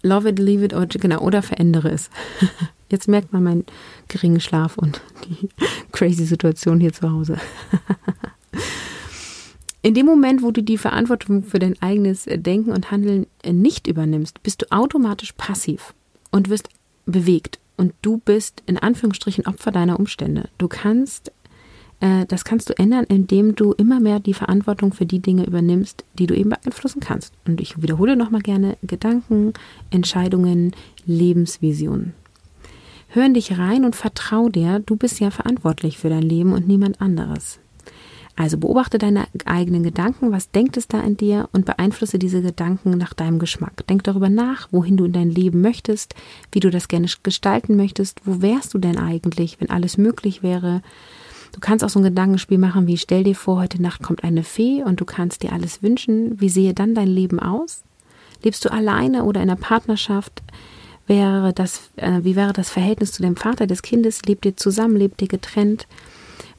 Love 0.05 0.29
it, 0.29 0.37
leave 0.37 0.63
it 0.63 0.71
or, 0.71 0.85
genau, 0.85 1.19
oder 1.19 1.41
verändere 1.41 1.89
es. 1.89 2.11
Jetzt 2.91 3.07
merkt 3.07 3.33
man 3.33 3.43
meinen 3.43 3.65
geringen 4.07 4.39
Schlaf 4.39 4.77
und 4.77 5.01
die 5.25 5.49
crazy 5.91 6.25
Situation 6.25 6.79
hier 6.79 6.93
zu 6.93 7.11
Hause. 7.11 7.37
In 9.81 9.95
dem 9.95 10.05
Moment, 10.05 10.43
wo 10.43 10.51
du 10.51 10.61
die 10.61 10.77
Verantwortung 10.77 11.43
für 11.43 11.57
dein 11.57 11.81
eigenes 11.81 12.25
Denken 12.27 12.71
und 12.71 12.91
Handeln 12.91 13.25
nicht 13.43 13.87
übernimmst, 13.87 14.43
bist 14.43 14.61
du 14.61 14.71
automatisch 14.71 15.33
passiv 15.33 15.95
und 16.31 16.49
wirst 16.49 16.69
bewegt. 17.07 17.59
Und 17.75 17.93
du 18.03 18.17
bist 18.17 18.61
in 18.67 18.77
Anführungsstrichen 18.77 19.47
Opfer 19.47 19.71
deiner 19.71 19.99
Umstände. 19.99 20.49
Du 20.59 20.67
kannst, 20.67 21.31
äh, 21.99 22.25
das 22.25 22.45
kannst 22.45 22.69
du 22.69 22.77
ändern, 22.77 23.05
indem 23.05 23.55
du 23.55 23.73
immer 23.73 23.99
mehr 23.99 24.19
die 24.19 24.33
Verantwortung 24.33 24.93
für 24.93 25.05
die 25.05 25.19
Dinge 25.19 25.45
übernimmst, 25.45 26.05
die 26.17 26.27
du 26.27 26.35
eben 26.35 26.49
beeinflussen 26.49 26.99
kannst. 26.99 27.33
Und 27.45 27.61
ich 27.61 27.81
wiederhole 27.81 28.15
nochmal 28.15 28.41
gerne 28.41 28.77
Gedanken, 28.83 29.53
Entscheidungen, 29.91 30.73
Lebensvisionen. 31.05 32.13
Hör 33.09 33.25
in 33.25 33.33
dich 33.33 33.57
rein 33.57 33.85
und 33.85 33.95
vertrau 33.95 34.49
dir, 34.49 34.79
du 34.79 34.97
bist 34.97 35.19
ja 35.19 35.31
verantwortlich 35.31 35.97
für 35.97 36.09
dein 36.09 36.21
Leben 36.21 36.51
und 36.53 36.67
niemand 36.67 36.99
anderes. 36.99 37.59
Also 38.35 38.57
beobachte 38.57 38.97
deine 38.97 39.27
eigenen 39.45 39.83
Gedanken, 39.83 40.33
was 40.33 40.51
denkt 40.51 40.75
es 40.75 40.89
da 40.89 40.99
in 40.99 41.15
dir 41.15 41.47
und 41.53 41.65
beeinflusse 41.65 42.19
diese 42.19 42.41
Gedanken 42.41 42.91
nach 42.97 43.13
deinem 43.13 43.39
Geschmack. 43.39 43.87
Denk 43.87 44.03
darüber 44.03 44.29
nach, 44.29 44.67
wohin 44.71 44.97
du 44.97 45.05
in 45.05 45.13
dein 45.13 45.29
Leben 45.29 45.61
möchtest, 45.61 46.15
wie 46.51 46.59
du 46.59 46.69
das 46.69 46.89
gerne 46.89 47.07
gestalten 47.23 47.77
möchtest, 47.77 48.19
wo 48.25 48.41
wärst 48.41 48.73
du 48.73 48.77
denn 48.77 48.97
eigentlich, 48.97 49.61
wenn 49.61 49.69
alles 49.69 49.97
möglich 49.97 50.43
wäre. 50.43 50.81
Du 51.51 51.59
kannst 51.59 51.83
auch 51.83 51.89
so 51.89 51.99
ein 51.99 52.03
Gedankenspiel 52.03 52.57
machen 52.57 52.87
wie 52.87 52.97
stell 52.97 53.23
dir 53.23 53.35
vor, 53.35 53.61
heute 53.61 53.81
Nacht 53.81 54.03
kommt 54.03 54.23
eine 54.23 54.43
Fee 54.43 54.83
und 54.83 54.99
du 54.99 55.05
kannst 55.05 55.43
dir 55.43 55.53
alles 55.53 55.81
wünschen. 55.81 56.39
Wie 56.39 56.49
sehe 56.49 56.73
dann 56.73 56.95
dein 56.95 57.07
Leben 57.07 57.39
aus? 57.39 57.83
Lebst 58.43 58.63
du 58.65 58.71
alleine 58.71 59.23
oder 59.23 59.41
in 59.41 59.49
einer 59.49 59.59
Partnerschaft? 59.59 60.43
Wäre 61.07 61.53
das, 61.53 61.91
äh, 61.97 62.19
wie 62.23 62.35
wäre 62.35 62.53
das 62.53 62.69
Verhältnis 62.69 63.11
zu 63.11 63.21
dem 63.21 63.35
Vater 63.35 63.67
des 63.67 63.81
Kindes? 63.81 64.23
Lebt 64.23 64.45
ihr 64.45 64.57
zusammen? 64.57 64.95
Lebt 64.95 65.21
ihr 65.21 65.27
getrennt? 65.27 65.87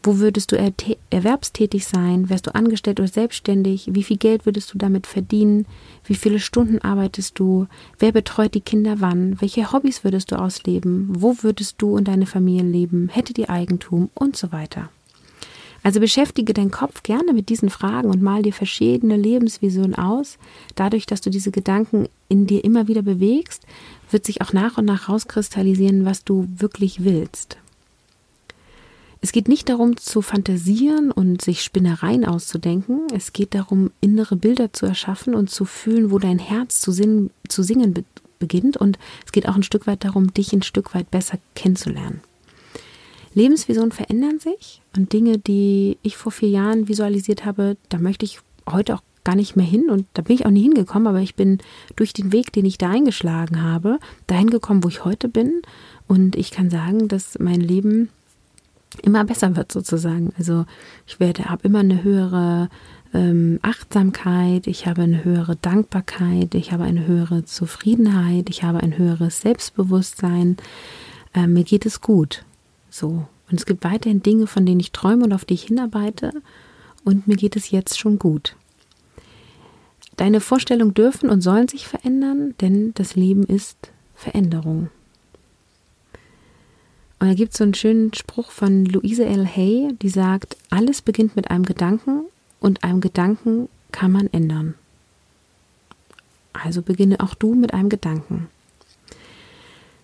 Wo 0.07 0.19
würdest 0.19 0.53
du 0.53 0.75
erwerbstätig 1.11 1.85
sein? 1.85 2.31
Wärst 2.31 2.47
du 2.47 2.55
angestellt 2.55 3.01
oder 3.01 3.09
selbstständig? 3.09 3.89
Wie 3.91 4.05
viel 4.05 4.19
Geld 4.19 4.47
würdest 4.47 4.73
du 4.73 4.79
damit 4.79 5.05
verdienen? 5.05 5.67
Wie 6.05 6.15
viele 6.15 6.39
Stunden 6.39 6.79
arbeitest 6.79 7.37
du? 7.41 7.67
Wer 7.99 8.13
betreut 8.13 8.55
die 8.55 8.61
Kinder 8.61 9.01
wann? 9.01 9.41
Welche 9.41 9.73
Hobbys 9.73 10.05
würdest 10.05 10.31
du 10.31 10.37
ausleben? 10.37 11.09
Wo 11.11 11.39
würdest 11.43 11.75
du 11.79 11.97
und 11.97 12.07
deine 12.07 12.27
Familie 12.27 12.63
leben? 12.63 13.09
Hättet 13.09 13.37
ihr 13.37 13.51
Eigentum? 13.51 14.09
Und 14.15 14.37
so 14.37 14.53
weiter. 14.53 14.91
Also 15.83 15.99
beschäftige 15.99 16.55
deinen 16.55 16.71
Kopf 16.71 17.03
gerne 17.03 17.33
mit 17.33 17.49
diesen 17.49 17.69
Fragen 17.69 18.09
und 18.09 18.23
mal 18.23 18.45
dir 18.45 18.53
verschiedene 18.53 19.17
Lebensvisionen 19.17 19.97
aus. 19.97 20.39
Dadurch, 20.77 21.07
dass 21.07 21.21
du 21.21 21.31
diese 21.31 21.51
Gedanken 21.51 22.09
in 22.29 22.47
dir 22.47 22.63
immer 22.63 22.87
wieder 22.87 23.03
bewegst, 23.03 23.67
wird 24.13 24.25
sich 24.25 24.41
auch 24.41 24.53
nach 24.53 24.79
und 24.79 24.85
nach 24.85 25.09
rauskristallisieren, 25.09 26.05
was 26.05 26.23
du 26.23 26.47
wirklich 26.59 27.03
willst. 27.03 27.59
Es 29.27 29.33
geht 29.33 29.49
nicht 29.49 29.69
darum 29.69 29.97
zu 29.97 30.23
fantasieren 30.23 31.11
und 31.11 31.43
sich 31.43 31.65
Spinnereien 31.65 32.25
auszudenken. 32.25 33.09
Es 33.13 33.33
geht 33.33 33.57
darum, 33.57 33.91
innere 34.01 34.37
Bilder 34.37 34.73
zu 34.73 34.87
erschaffen 34.87 35.35
und 35.35 35.51
zu 35.51 35.65
fühlen, 35.65 36.13
wo 36.13 36.21
dein 36.21 36.39
Herz 36.39 36.81
zu, 36.81 36.93
singen, 36.93 37.31
zu 37.49 37.65
singen 37.65 37.93
be 37.93 38.05
beginnt. 38.39 38.77
Und 38.77 39.01
es 39.25 39.33
geht 39.33 39.49
auch 39.49 39.57
ein 39.57 39.65
Stück 39.65 39.89
weit 39.89 40.05
darum, 40.05 40.33
dich 40.33 40.53
ein 40.53 40.63
Stück 40.63 40.95
weit 40.95 41.11
besser 41.11 41.39
kennenzulernen. 41.57 42.21
Lebensvisionen 43.35 43.91
verändern 43.91 44.39
sich 44.39 44.81
und 44.97 45.13
Dinge, 45.13 45.39
die 45.39 45.99
ich 46.03 46.17
vor 46.17 46.31
vier 46.31 46.51
Jahren 46.51 46.87
visualisiert 46.87 47.45
habe, 47.45 47.77
da 47.89 47.99
möchte 47.99 48.25
ich 48.25 48.39
heute 48.71 48.95
auch 48.95 49.03
gar 49.25 49.35
nicht 49.35 49.57
mehr 49.57 49.67
hin 49.67 49.91
und 49.91 50.07
da 50.15 50.23
bin 50.23 50.37
ich 50.37 50.47
auch 50.47 50.51
nie 50.51 50.63
hingekommen, 50.63 51.09
aber 51.09 51.21
ich 51.21 51.35
bin 51.35 51.59
durch 51.97 52.13
den 52.13 52.31
Weg, 52.31 52.53
den 52.53 52.65
ich 52.65 52.79
da 52.79 52.91
eingeschlagen 52.91 53.61
habe, 53.61 53.99
dahin 54.29 54.51
gekommen, 54.51 54.85
wo 54.85 54.89
ich 54.89 55.05
heute 55.05 55.29
bin 55.29 55.63
und 56.07 56.37
ich 56.37 56.53
kann 56.53 56.71
sagen, 56.71 57.09
dass 57.09 57.41
mein 57.41 57.61
Leben 57.61 58.11
immer 59.03 59.25
besser 59.25 59.57
wird 59.57 59.73
sozusagen. 59.73 60.33
Also 60.39 60.65
ich 61.07 61.21
werde, 61.21 61.47
habe 61.47 61.67
immer 61.67 61.81
eine 61.81 62.03
höhere 62.03 62.69
ähm, 63.15 63.59
Achtsamkeit, 63.63 64.67
ich 64.67 64.87
habe 64.87 65.03
eine 65.03 65.25
höhere 65.25 65.57
Dankbarkeit, 65.57 66.55
ich 66.55 66.73
habe 66.73 66.85
eine 66.85 67.07
höhere 67.07 67.45
Zufriedenheit, 67.45 68.49
ich 68.51 68.63
habe 68.63 68.81
ein 68.81 68.97
höheres 68.99 69.41
Selbstbewusstsein. 69.41 70.57
Äh, 71.35 71.47
mir 71.47 71.65
geht 71.65 71.87
es 71.87 72.01
gut. 72.01 72.45
So. 72.91 73.27
Und 73.51 73.61
es 73.61 73.67
gibt 73.67 73.85
weiterhin 73.85 74.23
Dinge, 74.23 74.47
von 74.47 74.67
denen 74.67 74.81
ich 74.81 74.93
träume 74.93 75.25
und 75.25 75.33
auf 75.33 75.45
die 75.45 75.55
ich 75.55 75.65
hinarbeite. 75.65 76.33
Und 77.05 77.29
mir 77.29 77.37
geht 77.37 77.55
es 77.57 77.71
jetzt 77.71 77.99
schon 77.99 78.19
gut. 78.19 78.57
Deine 80.17 80.41
Vorstellungen 80.41 80.95
dürfen 80.95 81.31
und 81.31 81.43
sollen 81.43 81.69
sich 81.69 81.87
verändern, 81.87 82.55
denn 82.61 82.93
das 82.95 83.15
Leben 83.17 83.45
ist 83.45 83.93
Veränderung. 84.15 84.89
Und 87.19 87.29
da 87.29 87.35
gibt 87.35 87.53
es 87.53 87.59
so 87.59 87.65
einen 87.65 87.75
schönen 87.75 88.13
Spruch 88.13 88.51
von 88.51 88.85
Louise 88.85 89.25
L. 89.25 89.47
Hay, 89.47 89.95
die 90.03 90.09
sagt, 90.09 90.57
alles 90.71 91.01
beginnt 91.01 91.35
mit 91.35 91.51
einem 91.51 91.65
Gedanken 91.65 92.27
und 92.61 92.85
einem 92.85 93.01
Gedanken 93.01 93.69
kann 93.91 94.13
man 94.13 94.27
ändern. 94.33 94.75
Also 96.53 96.83
beginne 96.83 97.21
auch 97.21 97.35
du 97.35 97.55
mit 97.55 97.73
einem 97.73 97.89
Gedanken. 97.89 98.49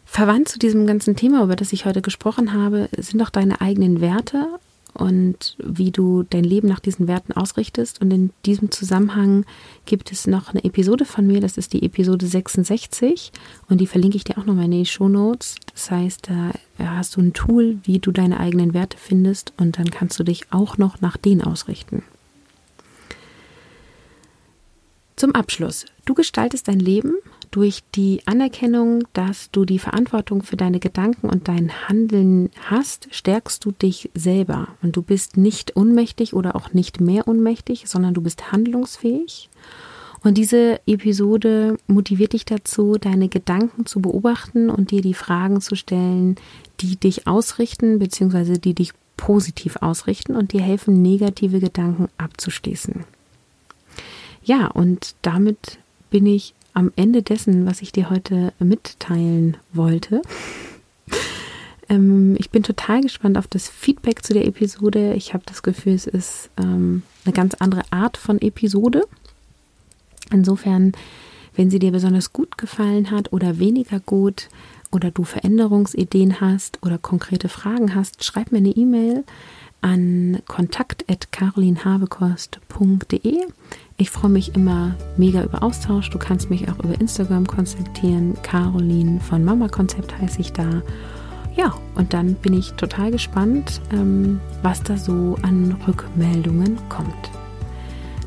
Verwandt 0.04 0.48
zu 0.48 0.58
diesem 0.58 0.86
ganzen 0.86 1.16
Thema, 1.16 1.42
über 1.42 1.56
das 1.56 1.72
ich 1.72 1.86
heute 1.86 2.02
gesprochen 2.02 2.52
habe, 2.52 2.88
sind 2.98 3.22
auch 3.22 3.30
deine 3.30 3.60
eigenen 3.60 4.00
Werte 4.00 4.46
und 4.94 5.56
wie 5.58 5.90
du 5.90 6.22
dein 6.22 6.44
Leben 6.44 6.68
nach 6.68 6.80
diesen 6.80 7.08
Werten 7.08 7.32
ausrichtest. 7.32 8.00
Und 8.00 8.12
in 8.12 8.30
diesem 8.44 8.70
Zusammenhang 8.70 9.44
gibt 9.86 10.12
es 10.12 10.26
noch 10.26 10.50
eine 10.50 10.64
Episode 10.64 11.04
von 11.04 11.26
mir, 11.26 11.40
das 11.40 11.56
ist 11.56 11.72
die 11.72 11.82
Episode 11.82 12.26
66 12.26 13.32
und 13.68 13.80
die 13.80 13.86
verlinke 13.86 14.16
ich 14.16 14.24
dir 14.24 14.38
auch 14.38 14.44
nochmal 14.44 14.66
in 14.66 14.72
die 14.72 14.86
Show 14.86 15.08
Notes. 15.08 15.56
Das 15.72 15.90
heißt, 15.90 16.28
da 16.28 16.52
hast 16.78 17.16
du 17.16 17.20
ein 17.20 17.32
Tool, 17.32 17.78
wie 17.84 17.98
du 17.98 18.12
deine 18.12 18.38
eigenen 18.40 18.74
Werte 18.74 18.98
findest 18.98 19.52
und 19.56 19.78
dann 19.78 19.90
kannst 19.90 20.18
du 20.18 20.24
dich 20.24 20.52
auch 20.52 20.78
noch 20.78 21.00
nach 21.00 21.16
denen 21.16 21.42
ausrichten. 21.42 22.02
Zum 25.16 25.34
Abschluss. 25.34 25.86
Du 26.04 26.14
gestaltest 26.14 26.68
dein 26.68 26.80
Leben 26.80 27.14
durch 27.52 27.82
die 27.94 28.22
Anerkennung, 28.24 29.04
dass 29.12 29.50
du 29.50 29.64
die 29.64 29.78
Verantwortung 29.78 30.42
für 30.42 30.56
deine 30.56 30.80
Gedanken 30.80 31.28
und 31.28 31.48
dein 31.48 31.70
Handeln 31.86 32.50
hast, 32.64 33.08
stärkst 33.10 33.64
du 33.64 33.72
dich 33.72 34.10
selber. 34.14 34.68
Und 34.82 34.96
du 34.96 35.02
bist 35.02 35.36
nicht 35.36 35.76
unmächtig 35.76 36.34
oder 36.34 36.56
auch 36.56 36.72
nicht 36.72 37.00
mehr 37.00 37.28
unmächtig, 37.28 37.84
sondern 37.86 38.14
du 38.14 38.22
bist 38.22 38.50
handlungsfähig. 38.52 39.50
Und 40.24 40.38
diese 40.38 40.80
Episode 40.86 41.76
motiviert 41.86 42.32
dich 42.32 42.46
dazu, 42.46 42.96
deine 42.98 43.28
Gedanken 43.28 43.84
zu 43.84 44.00
beobachten 44.00 44.70
und 44.70 44.90
dir 44.90 45.02
die 45.02 45.14
Fragen 45.14 45.60
zu 45.60 45.74
stellen, 45.74 46.36
die 46.80 46.96
dich 46.96 47.26
ausrichten, 47.26 47.98
beziehungsweise 47.98 48.58
die 48.58 48.74
dich 48.74 48.92
positiv 49.18 49.76
ausrichten 49.82 50.36
und 50.36 50.52
dir 50.52 50.62
helfen, 50.62 51.02
negative 51.02 51.60
Gedanken 51.60 52.08
abzuschließen. 52.16 53.04
Ja, 54.42 54.68
und 54.68 55.14
damit 55.20 55.78
bin 56.10 56.26
ich 56.26 56.54
am 56.74 56.92
Ende 56.96 57.22
dessen, 57.22 57.66
was 57.66 57.82
ich 57.82 57.92
dir 57.92 58.10
heute 58.10 58.52
mitteilen 58.58 59.56
wollte. 59.72 60.22
ähm, 61.88 62.36
ich 62.38 62.50
bin 62.50 62.62
total 62.62 63.02
gespannt 63.02 63.38
auf 63.38 63.46
das 63.46 63.68
Feedback 63.68 64.24
zu 64.24 64.32
der 64.32 64.46
Episode. 64.46 65.14
Ich 65.14 65.34
habe 65.34 65.44
das 65.46 65.62
Gefühl, 65.62 65.94
es 65.94 66.06
ist 66.06 66.50
ähm, 66.58 67.02
eine 67.24 67.32
ganz 67.32 67.54
andere 67.54 67.82
Art 67.90 68.16
von 68.16 68.40
Episode. 68.40 69.04
Insofern, 70.30 70.92
wenn 71.54 71.70
sie 71.70 71.78
dir 71.78 71.92
besonders 71.92 72.32
gut 72.32 72.56
gefallen 72.56 73.10
hat 73.10 73.32
oder 73.32 73.58
weniger 73.58 74.00
gut 74.00 74.48
oder 74.90 75.10
du 75.10 75.24
Veränderungsideen 75.24 76.40
hast 76.40 76.78
oder 76.82 76.98
konkrete 76.98 77.48
Fragen 77.48 77.94
hast, 77.94 78.24
schreib 78.24 78.52
mir 78.52 78.58
eine 78.58 78.70
E-Mail 78.70 79.24
an 79.82 80.40
kontakt.carolinhabekost.de. 80.46 83.46
Ich 83.96 84.10
freue 84.10 84.30
mich 84.30 84.54
immer 84.54 84.94
mega 85.16 85.42
über 85.42 85.62
Austausch. 85.62 86.10
Du 86.10 86.18
kannst 86.18 86.50
mich 86.50 86.68
auch 86.68 86.78
über 86.82 87.00
Instagram 87.00 87.46
kontaktieren. 87.46 88.36
Caroline 88.42 89.20
von 89.20 89.44
Mama 89.44 89.68
Konzept 89.68 90.18
heiße 90.18 90.40
ich 90.40 90.52
da. 90.52 90.82
Ja, 91.54 91.74
und 91.94 92.14
dann 92.14 92.34
bin 92.34 92.54
ich 92.54 92.72
total 92.72 93.10
gespannt, 93.10 93.80
ähm, 93.92 94.40
was 94.62 94.82
da 94.82 94.96
so 94.96 95.36
an 95.42 95.76
Rückmeldungen 95.86 96.78
kommt. 96.88 97.30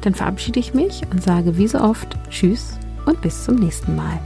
Dann 0.02 0.14
verabschiede 0.14 0.60
ich 0.60 0.76
mich 0.76 1.02
und 1.12 1.24
sage 1.24 1.58
wie 1.58 1.68
so 1.68 1.80
oft 1.80 2.16
Tschüss 2.30 2.78
und 3.06 3.22
bis 3.22 3.44
zum 3.44 3.56
nächsten 3.56 3.96
Mal. 3.96 4.20